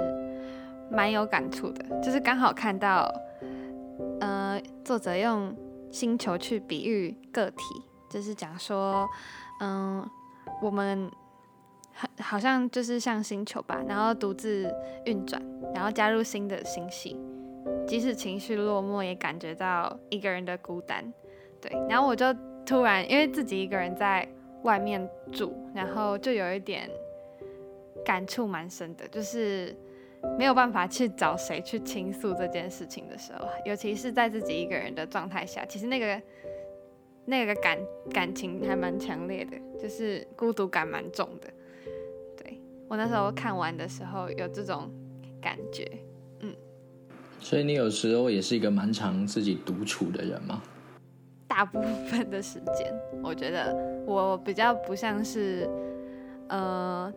[0.90, 3.12] 蛮有感触的，就是刚好看到，
[4.20, 5.54] 呃，作者用
[5.90, 7.62] 星球去比喻个体，
[8.08, 9.06] 就是讲说，
[9.60, 10.02] 嗯，
[10.62, 11.10] 我们
[11.92, 14.74] 很好像就是像星球吧，然后独自
[15.04, 15.42] 运转，
[15.74, 17.20] 然后加入新的星系，
[17.86, 21.04] 即使情绪落寞，也感觉到一个人的孤单。
[21.60, 22.34] 对，然后我就
[22.68, 24.28] 突然因为自己一个人在
[24.62, 26.90] 外面住，然后就有一点
[28.04, 29.74] 感触蛮深的，就是。
[30.36, 36.20] 没有办法去找谁去倾诉这件事情的时候，尤其是在自己一个人的状态下，其实那个
[37.24, 37.78] 那个感
[38.10, 41.48] 感情还蛮强烈的，就是孤独感蛮重的。
[42.36, 44.90] 对我那时候看完的时候有这种
[45.40, 45.88] 感觉，
[46.40, 46.52] 嗯。
[47.38, 50.60] 所以你有时候也是一个蛮常自己独处的人吗？
[51.48, 53.74] 大部分的时间， 我觉得
[54.06, 55.68] 我比较不像是，
[56.48, 57.12] 呃，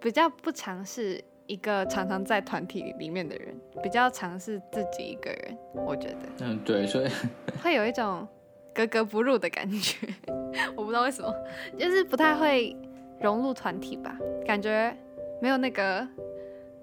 [0.00, 1.22] 比较不尝试。
[1.48, 6.16] 一个常常在团体里面的人，比较尝试自己一个人，我觉得。
[6.40, 7.08] 嗯，对，所以
[7.62, 8.26] 会有一种
[8.74, 10.08] 格格不入的感觉，
[10.74, 11.32] 我不知道为什么，
[11.78, 12.76] 就是不太会
[13.20, 14.92] 融入团体吧，感觉
[15.40, 16.04] 没有那个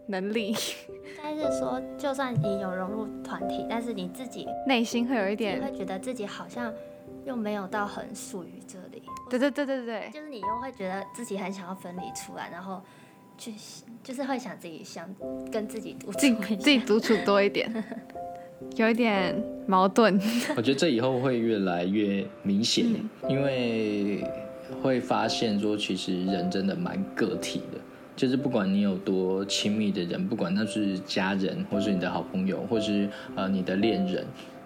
[0.08, 0.56] 能力。
[1.22, 6.74] 但是说，就算你有融入团体，但是你自己内心会有一点，会觉得自己好像
[7.26, 9.02] 又没有到很属于这里。
[9.30, 12.82] 对对对对对，就是你又会觉得自己很想要分离出来，然后。
[13.36, 13.52] 去
[14.04, 15.10] 就是会想自己想
[15.52, 16.20] 跟自己独处，
[16.60, 17.84] 自己独处多一点，
[18.78, 19.36] 有一点
[19.66, 20.14] 矛盾。
[20.56, 22.86] 我觉得这以后会越来越明显，
[23.28, 24.24] 因为
[24.84, 27.80] 会发现说，其实人真的蛮个体的。
[28.16, 34.26] 就是不管你有多亲密的人，不管那是家人，或是你的好朋友，或是呃你的恋人，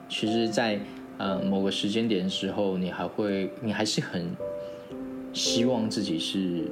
[0.09, 0.79] 其实，在
[1.17, 4.35] 呃某个时间点的时候，你还会，你还是很
[5.33, 6.71] 希望自己是。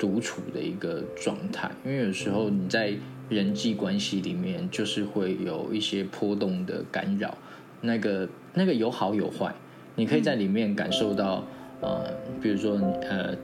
[0.00, 2.94] 独处的一个状态，因为有时候你在
[3.28, 7.36] 人际关系里面，就是会有一些波动的干扰，
[7.80, 9.52] 那个那个有好有坏，
[9.96, 11.42] 你可以在里面感受到，
[11.80, 13.34] 呃，比如说呃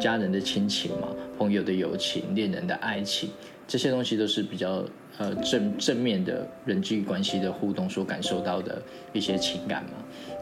[0.00, 3.30] 家人的亲情嘛，朋友的友情，恋人的爱情，
[3.66, 4.84] 这些东西都是比较。
[5.18, 8.80] 呃，正正面的人际关系的互动所感受到的
[9.12, 9.90] 一些情感嘛，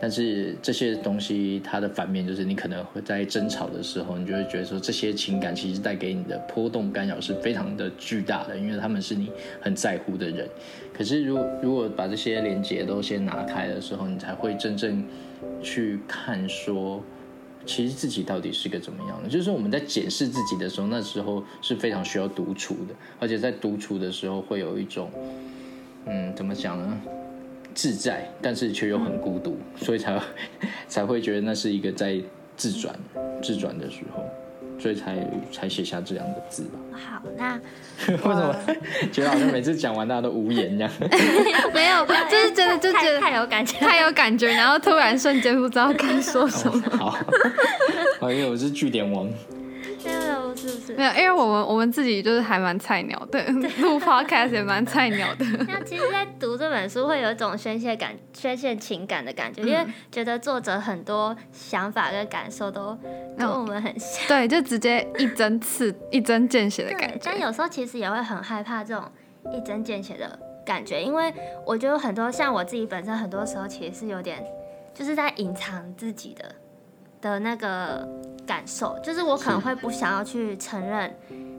[0.00, 9.28] 但是这些东西它的反面就是你可能会在争吵的时候，你就会觉得说这些情感其实带给你的波动干扰是非常的巨大的，因为他们是你
[9.60, 10.48] 很在乎的人。
[10.96, 15.04] 可是如如果把这些连接都先拿开的时候，你才会真正
[15.60, 17.02] 去看说。
[17.66, 19.28] 其实自己到底是个怎么样的？
[19.28, 25.10] 就是我们在检视自己的时候，那时候是非常需要独处的，而且在独处的时候会有一种，
[26.06, 27.00] 嗯，怎么讲呢？
[27.74, 30.20] 自在，但是却又很孤独，所以才
[30.88, 32.20] 才会觉得那是一个在
[32.56, 32.98] 自转、
[33.42, 34.24] 自转的时候。
[34.80, 36.78] 所以才才写下这两个字吧。
[36.92, 37.54] 好，那
[38.08, 38.56] 为什么
[39.12, 40.90] 觉得好像每次讲完大家都无言这样？
[41.74, 42.06] 没有，
[43.30, 46.82] 太有感觉，太有感觉，然后突然瞬间不知道该说什么。
[48.20, 49.28] 好，因为我是据点王。
[50.56, 50.94] 是不是？
[50.94, 53.42] 没有，因为我们我们自己就是还蛮菜鸟的，
[53.80, 55.44] 录 podcast 也蛮菜鸟的。
[55.68, 62.98] 那其实，在读这本书会有一种宣泄感、宣泄情感的感觉，因为觉得作者很多想法跟感受都
[63.38, 64.26] 跟我们很像。
[64.28, 67.20] 对，就直接一针刺、一针见血的感觉。
[67.24, 69.04] 但有时候其实也会很害怕这种
[69.54, 71.32] 一针见血的感觉，因为
[71.64, 74.44] 我觉得很多像我自己本身，很多时候其实是有点
[74.94, 76.54] 就是在隐藏自己的。
[77.22, 78.08] 的那个
[78.46, 81.14] 感受，就是我可能会不想要去承认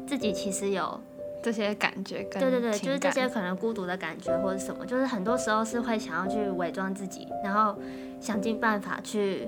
[0.08, 1.00] 自己其实有
[1.44, 7.80] 这些感觉，对对对，就是这些可能孤独的感觉或者什么，就是很多时候是会想要去伪装自己，然后
[8.20, 9.48] 想尽办法去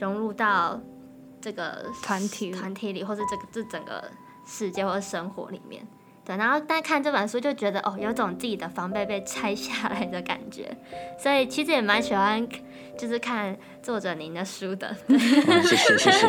[0.00, 0.80] 融入到
[1.40, 4.02] 这个团体团体里，或者这个这整个
[4.44, 5.86] 世界或者生活里面。
[6.24, 10.74] 对，然后但看这本书就觉得哦，有种自己的防备被拆下来的感觉，
[11.18, 12.46] 所以其实也蛮喜欢，
[12.96, 14.88] 就是看作者您的书的。
[14.88, 16.26] 哦谢谢谢谢。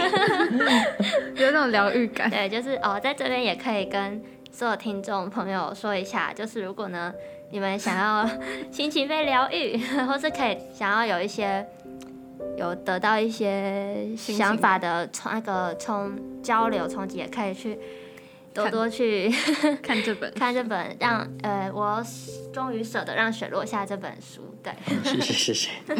[1.41, 2.29] 有那种疗愈感。
[2.29, 4.21] 对，就是哦，在这边也可以跟
[4.51, 7.13] 所有听众朋友说一下，就是如果呢
[7.51, 8.29] 你们想要
[8.71, 9.77] 心情被疗愈，
[10.07, 11.65] 或是可以想要有一些
[12.57, 17.79] 有得到一些想法的冲那个冲交流冲击，也可以去
[18.55, 19.29] 多多去
[19.83, 22.01] 看这本，看这本让呃我
[22.53, 24.73] 终于舍得让雪落下这本书，对。
[25.03, 25.69] 谢谢谢谢。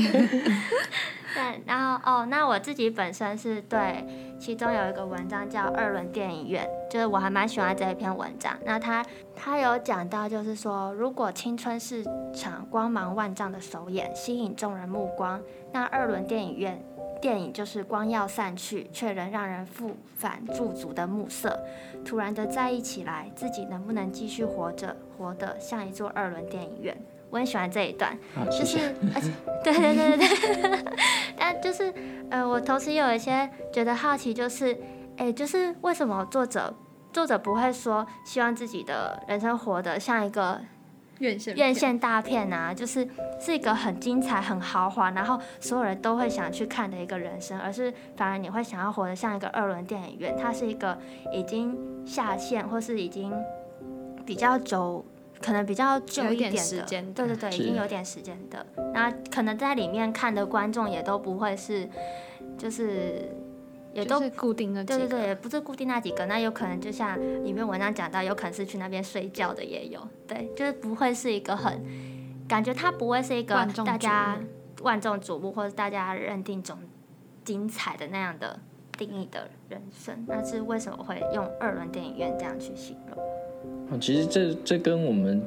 [1.36, 4.08] 对，然后哦，那我自己本身是对，
[4.40, 8.58] 其中有一个文章叫《二轮电影院》，就是我还蛮喜欢这一篇文章。
[8.64, 12.02] 那他他有讲到，就是说，如果青春是
[12.34, 15.42] 场光芒万丈的首演，吸引众人目光，
[15.74, 16.82] 那二轮电影院
[17.26, 21.60] 电影就是光耀散去，却仍让人复返驻足的暮色。
[22.06, 26.96] 突然的在意起来，自己能不能继续活着，活得像一座二轮电影院。
[27.32, 28.94] 我很喜欢这一段，啊，就是
[29.64, 30.28] 对对对对
[30.62, 30.86] 对，
[31.36, 31.92] 但就是
[32.30, 34.78] 呃，我同时也有一些觉得好奇，就是
[35.18, 36.72] 哎，就是为什么作者
[37.12, 40.62] 作者不会说希望自己的人生活得像一个
[41.20, 43.08] 院线院线大片啊，就是
[43.40, 50.98] 是一个很精彩、很豪华，然后所有人都会想去看的一个人生，而是反而你会想要活得像一个二轮电影院，它是一个
[51.32, 53.34] 已经下线或是已经
[54.26, 55.06] 比较久。
[55.42, 58.66] 可能比较久一点的，时间的对对对，已经有点时间的。
[58.94, 61.88] 那可能在里面看的观众也都不会是，
[62.58, 63.36] 就是
[63.96, 71.82] 也都就是固定的几个对对对，也不是固定那几个，那有可能就像里面文章讲到，有可能是去那边睡觉的也有，对，就是不会是一个很
[72.48, 74.38] 感觉它不会是一个大家
[74.82, 76.78] 万众瞩目或者大家认定总
[77.46, 78.60] 精彩的那样的
[78.98, 83.18] 定义的人生，那是为什么会用二轮电影院这样去形容？
[83.90, 85.42] 哦，其实这这跟我们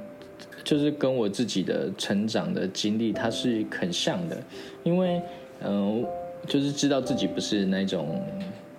[0.65, 4.43] 就是跟我自己的成长的经历，它是很像的，
[4.85, 5.21] 因为
[5.61, 6.09] 嗯、呃
[6.47, 8.23] 就是知道自己不是那种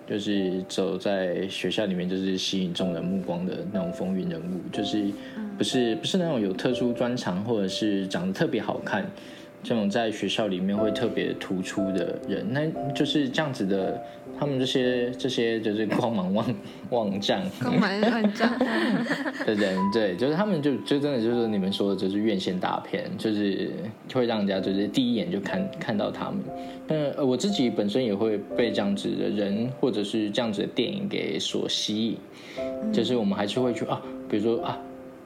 [0.08, 5.12] 就是走在学校里面就是吸引众人目光的那种风云人物，就是
[5.56, 9.08] 不是不是那种有特殊专长或者是长得特别好看。
[9.62, 14.00] 这种在学校里面会特别突出的人，那就是这样子的。
[14.38, 16.46] 他们这些这些就是光芒万
[16.88, 18.48] 万丈，光芒万丈，
[19.44, 23.70] 的人，对，就是他们就就真的就是你们说的，就是院线大片，就是
[24.14, 26.40] 会让人家就是第一眼就看看到他们。
[26.86, 32.16] 那呃我自己本身也会被这样子的人或者是这样子的电影给所吸引，
[32.90, 34.78] 就是我们还是会去啊，比如说啊。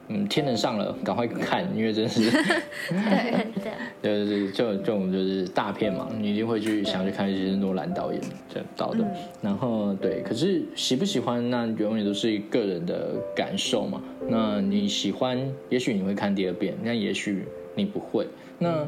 [0.07, 9.03] 嗯，天能上了，赶快看，因为真是， 对 对，对对对，这这种就是大片嘛，你一定会去想去看一些诺兰导演这导的。
[9.41, 14.01] 然后对，可是喜不喜欢，那永远都是个人的感受嘛。
[14.27, 15.39] 那你喜欢，
[15.69, 18.27] 也许你会看第二遍，那也许你不会。
[18.59, 18.87] 那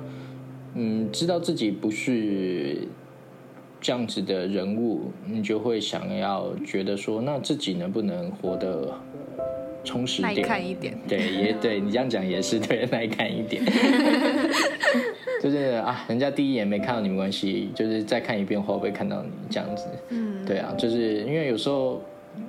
[0.75, 2.77] 嗯，知道自己不是
[3.81, 8.93] 这样子的人物，你就会想要觉得说，那自己能不能活得
[9.87, 10.45] 充实耐点？
[10.45, 10.93] 看一点。
[11.07, 13.63] 对，也对你这样讲也是对， 耐看一点。
[15.41, 19.85] 就是啊，人家第一眼没看到你没关系，就是再看一遍会不会看到你这样子？
[20.09, 22.01] 嗯，对啊，就是因为有时候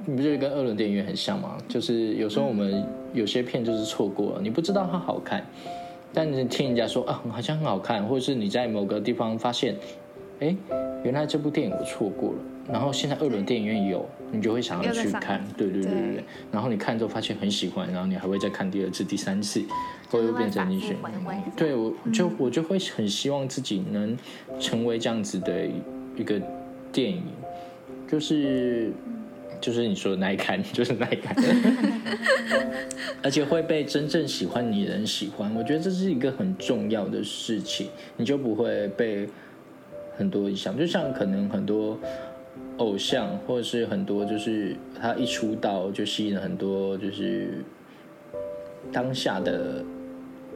[0.07, 1.57] 你不就是跟二轮电影院很像吗？
[1.69, 5.47] 就是有时候我们有些片就是错过了，你不知道它好看，
[6.15, 9.77] 但你听人家说啊好像很好看，或者是你在某个地方发现，
[10.41, 10.57] 哎，
[11.05, 12.39] 原来这部电影我错过了。
[12.71, 16.25] 然后现在二轮电影院有，你就会想要去看，对对对对对对。
[16.53, 19.63] 然后你看之后发现很喜欢，然后你还会再看第二次、第三次，
[20.11, 20.97] 或者变成你选
[21.57, 24.17] 对，我就我就会很希望自己能
[24.61, 25.67] 成为这样子的
[26.17, 26.41] 一个
[26.93, 27.23] 电影，
[28.07, 28.93] 就是
[29.61, 31.35] 就是你说的耐看， 就是耐看，
[33.23, 35.53] 而且会被真正喜欢你的人喜欢。
[35.55, 39.29] 我觉得这是一个很重要的事情，你就不会被
[40.17, 40.77] 很多影响。
[40.79, 41.99] 就像可能很多
[42.79, 47.63] 偶像，或者是很多就是他一出道就吸引了很多就是
[48.93, 49.85] 当下的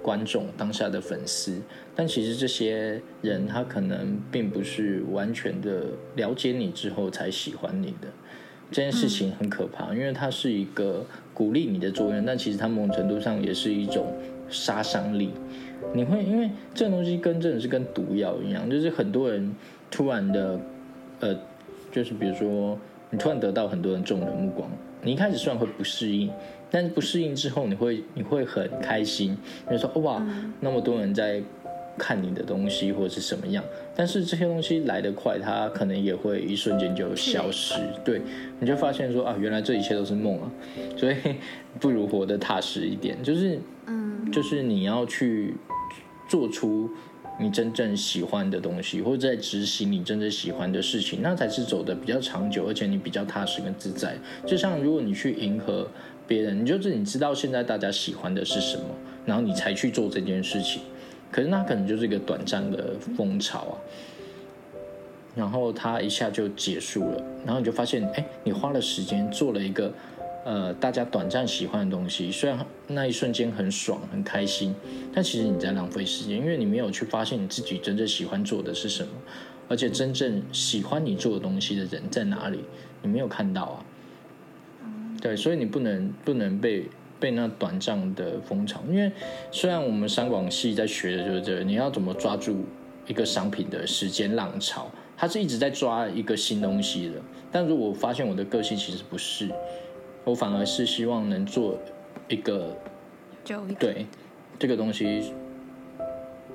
[0.03, 1.61] 观众、当下的粉丝，
[1.95, 5.85] 但其实这些人他可能并不是完全的
[6.17, 8.09] 了解你之后才喜欢你的。
[8.71, 11.05] 这件事情很可怕，因为它是一个
[11.35, 14.17] 鼓励你的作用，但其实它某种程度上也是一种
[14.49, 15.31] 杀伤力。
[15.93, 19.55] 你会因为这种东西跟真的是跟毒药一样，就是很多人
[19.91, 20.59] 突然的，
[21.21, 21.39] 呃，
[21.93, 22.77] 就是比如说
[23.11, 24.69] 你突然得到很多人众人目光，
[25.03, 26.31] 你一开始虽然会不适应，
[26.71, 29.37] 但是不适应之后你会你会很开心，
[29.69, 30.27] 你就说哇，
[30.61, 31.43] 那么多人在
[31.99, 33.63] 看你的东西或者是什么样，
[33.95, 37.75] 但是这些东西来得快，它可能也会一瞬间就消失。
[38.03, 38.23] 对，
[38.59, 40.51] 你就发现说啊，原来这一切都是梦啊，
[40.97, 41.17] 所以
[41.79, 45.55] 不如活得踏实一点，就是嗯，就是你要去
[46.27, 46.89] 做出
[47.43, 54.17] 你真正喜欢的东西，或者在执行你真正喜欢的事情，那才是走的比较长久，而且你比较踏实跟自在。
[54.47, 55.89] 就像如果你去迎合
[56.27, 58.85] 别人，你就是你知道现在大家喜欢的是什么，
[59.27, 60.83] 然后你才去做这件事情，
[61.31, 63.75] 可是那可能就是一个短暂的风潮啊。
[65.35, 69.91] 然后它一下就结束了，然后你就发现，哎，你花了时间做了一个，
[70.45, 74.75] 呃，大家短暂喜欢的东西，虽然那一瞬间很爽很开心，
[75.15, 79.11] 但其实你在浪费时间，因为你没有去发现你自己真正喜欢做的是什么，
[79.69, 82.59] 而且真正喜欢你做的东西的人在哪里，
[83.03, 83.85] 你没有看到啊。
[85.21, 86.89] 对，所以你不能不能被
[87.21, 89.13] 被那短暂的风潮，因为
[89.53, 92.65] 虽然我们三广系在学的就是这个，你要怎么抓住
[93.07, 94.91] 一个商品的时间浪潮。
[95.17, 97.15] 他是一直在抓一个新东西的，
[97.53, 99.49] 但如果发现我的个性其实不是，
[100.25, 101.79] 我反而是希望能做
[102.29, 102.77] 一个
[103.45, 104.07] 就一对
[104.59, 105.35] 这个东西，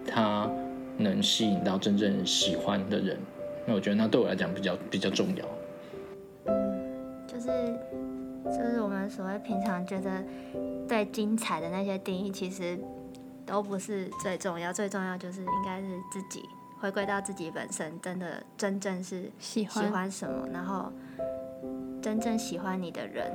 [0.08, 0.50] 它
[0.98, 3.18] 能吸引到真正喜欢的人，
[3.66, 5.46] 那我觉得那对我来讲比较比较重要。
[7.28, 7.48] 就是
[8.46, 10.24] 就是我们所谓平常觉得
[10.88, 12.80] 最精彩的那些定义，其实
[13.46, 16.42] 都不是最重要，最重要就是应该是自己
[16.80, 20.92] 回归到自己本身，真的真正是喜喜欢欢什么，然后
[22.02, 23.26] 真正喜欢你的人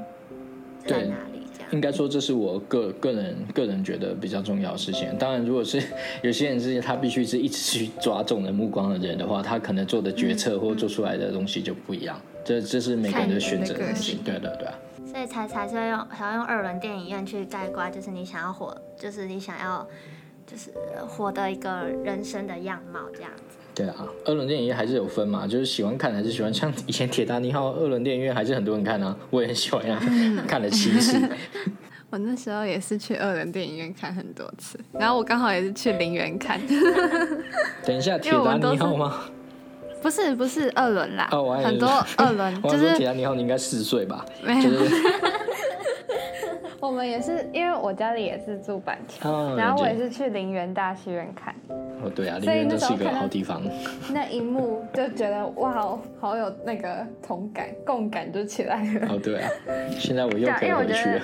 [0.85, 1.69] 在对哪里，这样。
[1.73, 5.17] 应该说这是我个个人个人觉得比较重要的事情。
[5.19, 5.83] 当然，如果是
[6.23, 12.21] 有些人是他必须是一直去抓众人目光的人的话，他可能做的决策或做出来的东西就不一样。
[12.45, 14.19] 这这是每个人的选择的东西。
[14.25, 14.75] 对对对啊。
[15.05, 19.87] 所以才才是要用想要用二轮电影院去概括，就是你想要活，就是你想要
[20.47, 20.71] 就是
[21.07, 23.59] 活的一个人生的样貌这样子。
[23.75, 26.53] 对啊，二轮电影院还是有分嘛，就是喜欢看还是喜欢。
[26.53, 30.01] 像以前《铁达尼号》二轮电影院还是很多人看啊，我也很喜欢啊，
[30.47, 31.19] 看了七次。
[32.11, 36.61] 我那时候也是去二轮电影院看很多次，然后我刚好也是去林园看，
[37.87, 39.21] 等一下，《铁达尼号》吗？
[40.03, 41.31] 不是不是二轮啦，
[41.65, 44.27] 很多二轮 我想说《就是铁达尼号》你应该四岁吧？
[44.45, 44.95] 没有就是
[46.83, 51.55] 我们也是，因为我家里也是住板桥，哦然后我也是去林园大戏院看，
[52.03, 53.63] 哦，对啊，里所以面都是一个好地方。
[54.13, 59.15] 那一幕就觉得哇哦，好有那个同感共感就起来了。
[59.15, 59.49] 哦，对啊，
[59.97, 61.23] 现在我又可以回去了。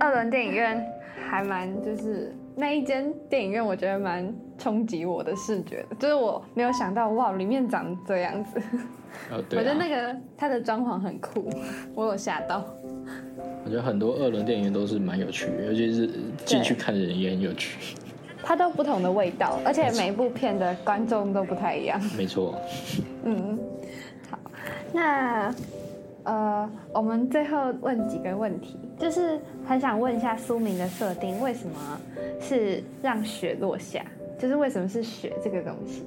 [0.00, 0.84] 二轮电影院
[1.30, 8.62] 还蛮就是那一间电影院，我觉得蛮冲击我的视觉的，就是我没有想到哇，里面长这样子。
[9.28, 11.50] 哦，对我觉得那啊，个它的装潢很酷，
[11.96, 12.64] 我有吓到。
[13.64, 16.08] 我觉得很多二轮电影院都是蛮有趣的，尤其是
[16.44, 17.96] 进去看的人也很有趣。
[18.44, 22.00] 它都不同的味道，而且每一部片的观众都不太一样。
[22.16, 22.54] 没错，
[23.24, 23.58] 嗯，
[24.30, 24.38] 好，
[24.92, 25.54] 那
[26.22, 32.00] 呃，我们最后问几个问题，就是很想问一下苏明的设定，为什么
[32.40, 34.04] 是让雪落下？
[34.42, 36.02] 就是为什么是雪这个东西？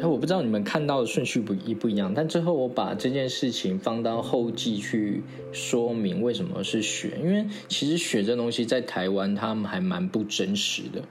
[0.00, 5.22] 哎，我不知道你们看到的顺序不一不一样，但最后我把这件事情放到后记去
[5.52, 11.02] 说明为什么是雪，因为其实雪这东西在台湾他们还蛮不真实的，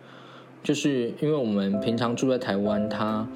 [0.63, 3.29] 就是因为我们平常住在台湾，它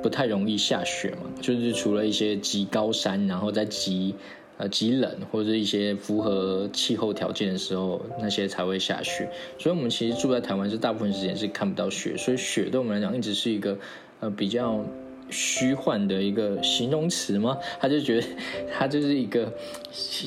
[0.00, 4.14] 不太容易下雪嘛，就是除了一些极高山，然后在极
[4.58, 9.30] 呃极冷或者一些符合气候条件的时候，那些才会下雪。
[9.58, 13.78] 所以我们其实住在台湾是大部分时间是看不到雪，所以雪对我们来讲一直是一个
[14.20, 14.84] 呃比较
[15.30, 17.56] 虚幻的一个形容词吗？
[17.80, 18.26] 他就觉得
[18.72, 19.52] 他就是一个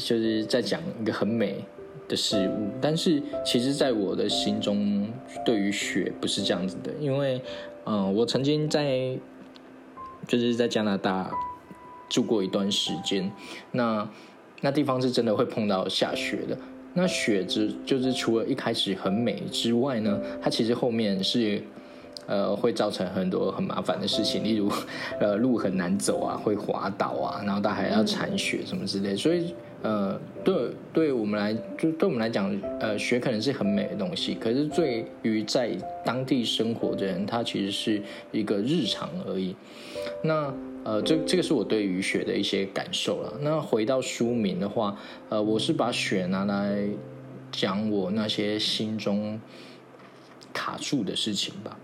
[0.03, 1.63] 就是在讲一个很美
[2.07, 5.07] 的事物，但是其实在我的心中，
[5.45, 7.41] 对于雪不是这样子的，因为
[7.83, 9.17] 嗯、我曾经在
[10.27, 11.31] 就是在加拿大
[12.11, 13.31] 住过一段时间，
[13.71, 14.07] 那
[14.59, 16.55] 那地方是真的会碰到下雪的。
[16.93, 21.63] 那雪只就是除了一开始很美之外呢，它其实后面是
[22.27, 24.69] 呃会造成很多很麻烦的事情，例如
[25.21, 35.71] 呃路很难走啊，会滑倒啊，然后它还要铲雪什么之类，所以呃对对我们来就对我们来讲，呃雪可能是很美的东西，可是对于在
[36.03, 38.01] 当地生活的人，它其实是
[38.33, 39.55] 一个日常而已。
[40.21, 40.53] 那
[40.83, 43.33] 呃，这这个是我对于雪的一些感受了。
[43.41, 44.97] 那回到书名的话，
[45.29, 46.87] 呃，我是把雪拿来
[47.51, 49.39] 讲我那些心中
[50.51, 51.77] 卡住的事情吧。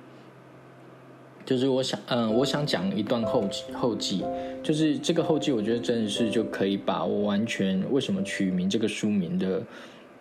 [1.46, 4.22] 就是我想，嗯、我想讲一段后后记，
[4.62, 9.64] 就是这个后记，我觉得真的是就可以把我完全为什么取名这个书名的，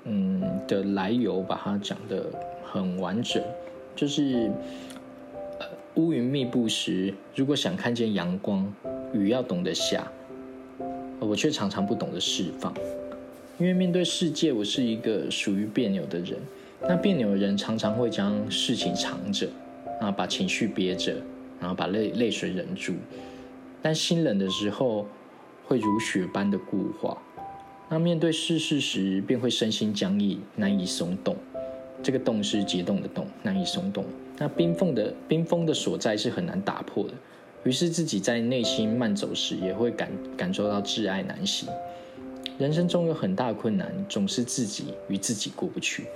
[0.05, 2.27] 嗯的来由，把它讲的
[2.63, 3.43] 很完整。
[3.97, 4.49] 就是，
[5.97, 8.71] 乌云密布时，如果想看见阳光，
[9.15, 10.07] 雨要懂得下，
[11.19, 12.73] 我却常常不懂得释放。
[13.59, 16.39] 因为面对世界，我是一个属于别扭的人。
[16.83, 19.49] 那别扭的人常常会将事情藏着，
[19.99, 21.15] 啊，把情绪憋着，
[21.59, 22.93] 然后把泪泪水忍住。
[23.81, 25.07] 但心冷的时候，
[25.65, 27.17] 会如雪般的固化。
[27.89, 31.35] 那面对世事时，便会身心僵硬，难以松动。
[32.03, 34.05] 这个动是解冻的冻，难以松动。
[34.39, 37.15] 那冰封的冰封的所在是很难打破的。
[37.65, 41.69] 于是自己在内心慢走时，也会感感受到挚爱难行。
[42.59, 46.07] 人生中有很大困难，总是自己与自己过不去。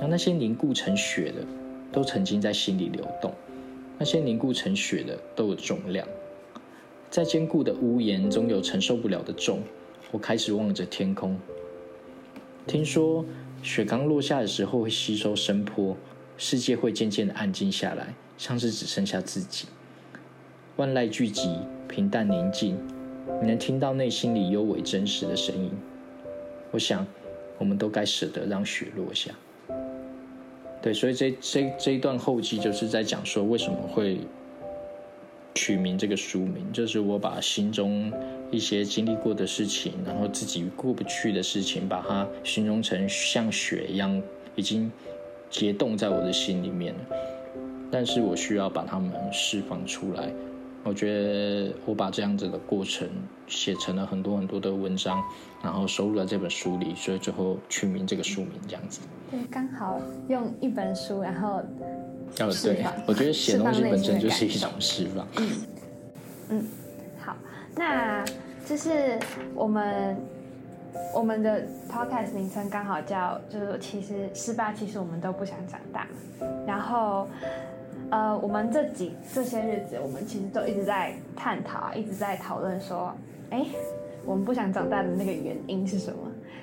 [0.00, 1.44] 那那些凝固成雪的，
[1.90, 3.32] 都曾经在心里流动。
[3.98, 6.06] 那些凝固成雪的，都有重量。
[7.10, 9.60] 在坚固的屋檐，总有承受不了的重。
[10.12, 11.36] 我开始望着天空。
[12.66, 13.24] 听说
[13.62, 15.96] 雪刚落下的时候会吸收声波，
[16.38, 19.66] 世界会渐渐的安静下来，像是只剩下自己。
[20.76, 22.78] 万籁俱寂，平淡宁静，
[23.42, 25.70] 你能听到内心里幽微真实的声音。
[26.70, 27.06] 我想，
[27.58, 29.32] 我们都该舍得让雪落下。
[30.80, 34.18] 对，所以这这这一段后记就是在讲说为什么会。
[35.54, 38.12] 取名这个书名，就是我把心中
[38.48, 44.22] 一些经历过的事情，然后自己过不去的事情，把它形容成像雪一样，
[44.54, 44.92] 已经
[45.50, 47.00] 结冻在我的心里面了。
[47.90, 50.30] 但是我需要把它们释放出来。
[50.84, 53.08] 我觉得我把这样子的过程
[53.46, 55.22] 写成了很多很多的文章，
[55.62, 59.00] 然后收入在这本书里，所以最后取名这个书名这样子。
[59.30, 61.62] 对，刚好用一本书，然后。
[62.40, 65.26] 哦，对，我觉得写东西本身就是一种释放。
[65.38, 65.50] 嗯
[66.50, 66.66] 嗯，
[67.18, 67.34] 好，
[67.74, 68.22] 那
[68.66, 69.18] 就是
[69.54, 70.14] 我们
[71.14, 76.06] 我们的 podcast 名称刚好叫，就是其实失败，其实我们都不想长大。
[76.66, 77.26] 然后，
[78.10, 83.12] 呃，我们这几这些日子，我们其实都一直在探讨，一直在讨论说，
[83.50, 83.66] 哎，
[84.24, 86.18] 我们不想长大的那个原因是什么？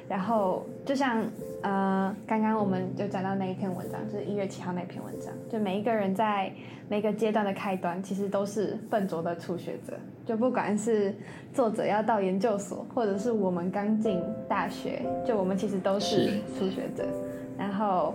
[0.07, 1.25] 然后就像
[1.63, 6.51] 呃，刚刚我们就讲到那一篇文章，就是一月七号那篇文章，就每一个人在
[6.87, 9.93] 每个阶段的开端，其实都是笨拙的初学者。
[10.23, 11.13] 就不管是
[11.53, 17.03] 作者要到研究所，或者是我们刚进大学，就我们其实都是初学者。
[17.57, 18.13] 然后，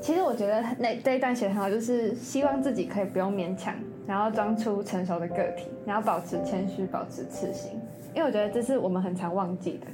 [0.00, 3.74] 其实我觉得那这一段写的很好，就是希望自己可以不用勉强，
[4.06, 7.72] 然后装出成熟的个体，然后保持谦虚，保持自信。
[8.14, 9.86] 因为我觉得这是我们很常忘记的。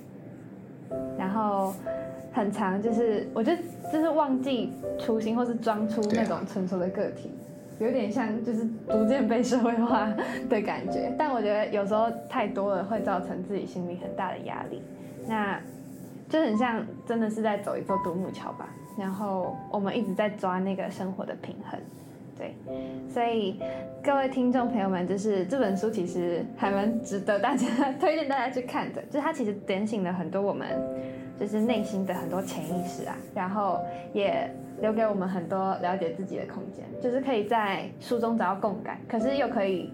[1.19, 1.75] 然后
[2.33, 3.63] 很常，就是我觉得
[3.93, 7.31] 就是忘记初心，或是装出那种成熟的个体，
[7.79, 10.11] 有点像就是逐渐被社会化
[10.49, 11.13] 的感觉。
[11.19, 14.81] 但我觉得有时候太多了，会造成自己心里很大的压力。
[15.27, 15.61] 那
[16.29, 18.69] 就很像真的是在走一座独木桥吧。
[18.99, 21.79] 然后我们一直在抓那个生活的平衡。
[22.39, 22.55] 对，
[23.13, 23.61] 所以
[24.03, 27.67] 各位听众朋友们，就是这本书其实还蛮值得大家
[28.01, 30.69] 推荐大家去看的，就是它其实点醒了很多我们
[31.39, 33.81] 就是内心的很多潜意识啊，然后
[34.13, 34.49] 也
[34.81, 39.93] 留给我们很多了解自己的空间，就是可以在书中找到共感，可是又可以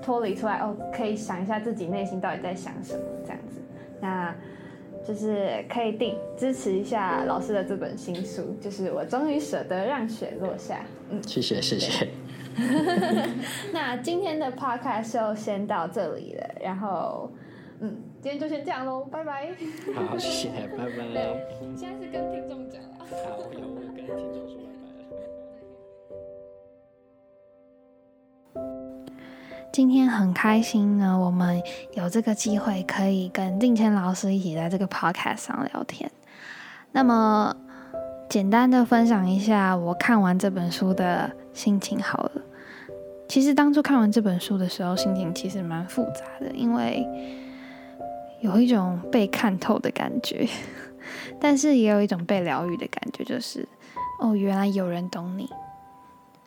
[0.00, 3.60] 脱离出来哦，可以想一下自己内心到底在想什么这样子，
[4.00, 4.34] 那。
[5.02, 10.82] 就是可以定支持一下老师的这本新书，就是我终于舍得让雪落下。
[11.10, 12.08] 嗯，谢谢谢谢。
[13.72, 17.30] 那今天的 podcast 就先到这里了，然后
[17.80, 19.48] 嗯，今天就先这样喽，拜拜。
[19.94, 20.90] 好，谢谢，拜拜。
[21.76, 22.88] 现在是跟听众讲了。
[23.00, 24.60] 好，有我跟听众说。
[29.72, 36.10] 今天很开心呢，我们有这个机会可以跟定谦老师一起在这个 podcast 上聊天。
[36.90, 37.54] 那么，
[38.30, 42.30] 简单的分享一下我看完这本书的心情好了。
[43.28, 47.04] 其实当初看完这本书的时候，心情其实蛮复杂的，因为
[48.40, 50.48] 有一种被看透的感觉，
[51.40, 53.66] 但是也有一种被疗愈的感觉，就是
[54.20, 55.50] 哦，原来有人懂你。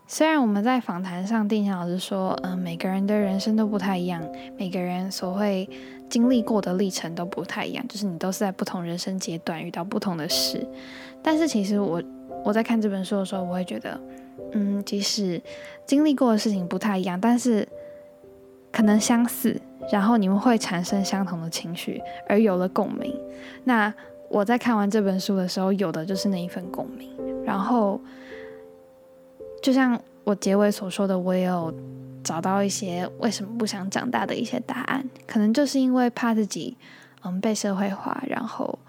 [0.07, 4.21] 虽然我们在访谈上，定强老师说，嗯，每个人的人生都不太一样，
[4.57, 5.69] 每个人所会
[6.13, 10.63] 经历过的历程都不太一样，就是你都是在不同人生阶段遇到不同的事。
[11.23, 11.99] 但是其实我
[12.45, 13.99] 我在看这本书的时候，我会觉得，
[14.51, 15.41] 嗯，即使
[15.87, 17.67] 经历过的事情不太一样，但是
[18.71, 19.59] 可能相似，
[19.91, 21.99] 然后你们会产生相同的情绪，
[22.29, 23.19] 而有了共鸣。
[23.63, 23.91] 那
[24.29, 27.09] 我在看完这本书的时候，有的就是那一份共鸣，
[27.43, 27.99] 然后。
[29.63, 31.73] 就像我结尾所说的，我也有
[32.23, 36.77] 找到一些为什么不想长大的一些答案，可能就是因为怕自己，
[37.23, 38.79] 嗯，被社会化，然后，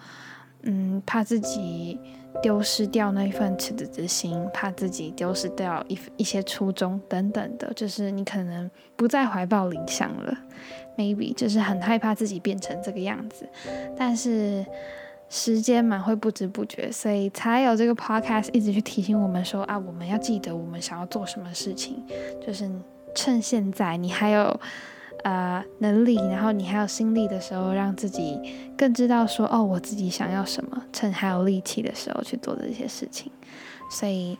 [0.63, 1.99] 嗯，怕自己
[2.43, 10.37] 丢失掉那一份赤子之心，怕自己丢失掉一一些初衷等等的，就是你可能不再怀抱理想了
[10.97, 13.49] ，maybe 就是很害怕自己变成这个样子，
[13.97, 14.65] 但是
[15.29, 22.05] 时间嘛会不知不觉，所以才有这个 podcast 一直去提醒我们说啊，我们要记得我们想要做什么事情，
[22.45, 22.69] 就是
[23.15, 24.61] 趁现在你还有。
[25.23, 28.39] 呃，能力，然后你还有心力的时候，让自己
[28.77, 33.33] 更知道说，哦，我自己想要什么，趁还有力气的时候去做这些事情，
[33.91, 34.39] 所以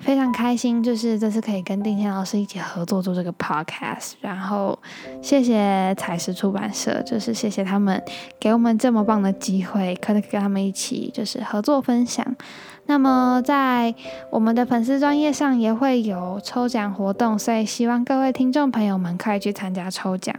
[0.00, 4.76] 非常开心，就是这次可以跟定天老师一起合作做这个 podcast，然后
[5.22, 8.02] 谢谢彩石出版社，就是谢谢他们
[8.40, 12.34] 给我们这么棒的机会，可以跟他们一起就是合作分享。
[12.86, 13.94] 那么在
[14.30, 20.34] 我们的粉丝专业上也会有抽奖活动，所以希望各位听众朋友们可以去参加抽奖。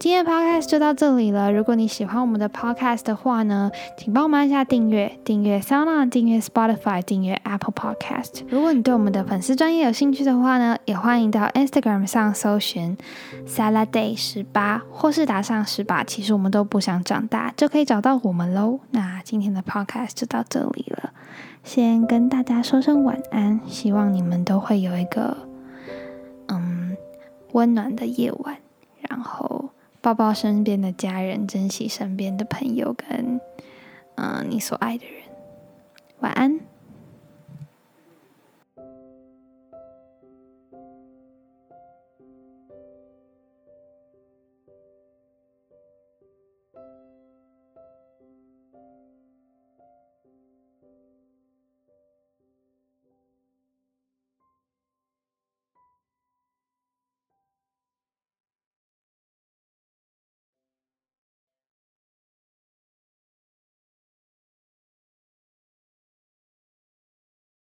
[0.00, 1.52] 今天的 podcast 就到这里了。
[1.52, 8.44] 如果你喜欢我们的 podcast 的话呢，请帮我们按下订阅，订阅 SoundOn，订阅 Spotify，订阅 Apple Podcast。
[8.48, 12.96] 如果你对我们的粉丝专业有兴趣的话呢，也欢迎到 Instagram 上搜寻
[13.44, 18.78] Saladay 十八，或是打上十八，其实我们都不想长大，就可以找到我们喽。
[18.92, 21.10] 那今天的 podcast 就到这里了，
[21.68, 25.36] 先跟大家说声晚安，希望你们都会有一个
[26.46, 26.96] 嗯
[27.52, 28.56] 温暖的夜晚，
[29.06, 29.68] 然后。
[30.00, 33.38] 抱抱身边的家人，珍惜身边的朋友，跟
[34.14, 35.16] 嗯你所爱的人。
[36.20, 36.58] 晚安。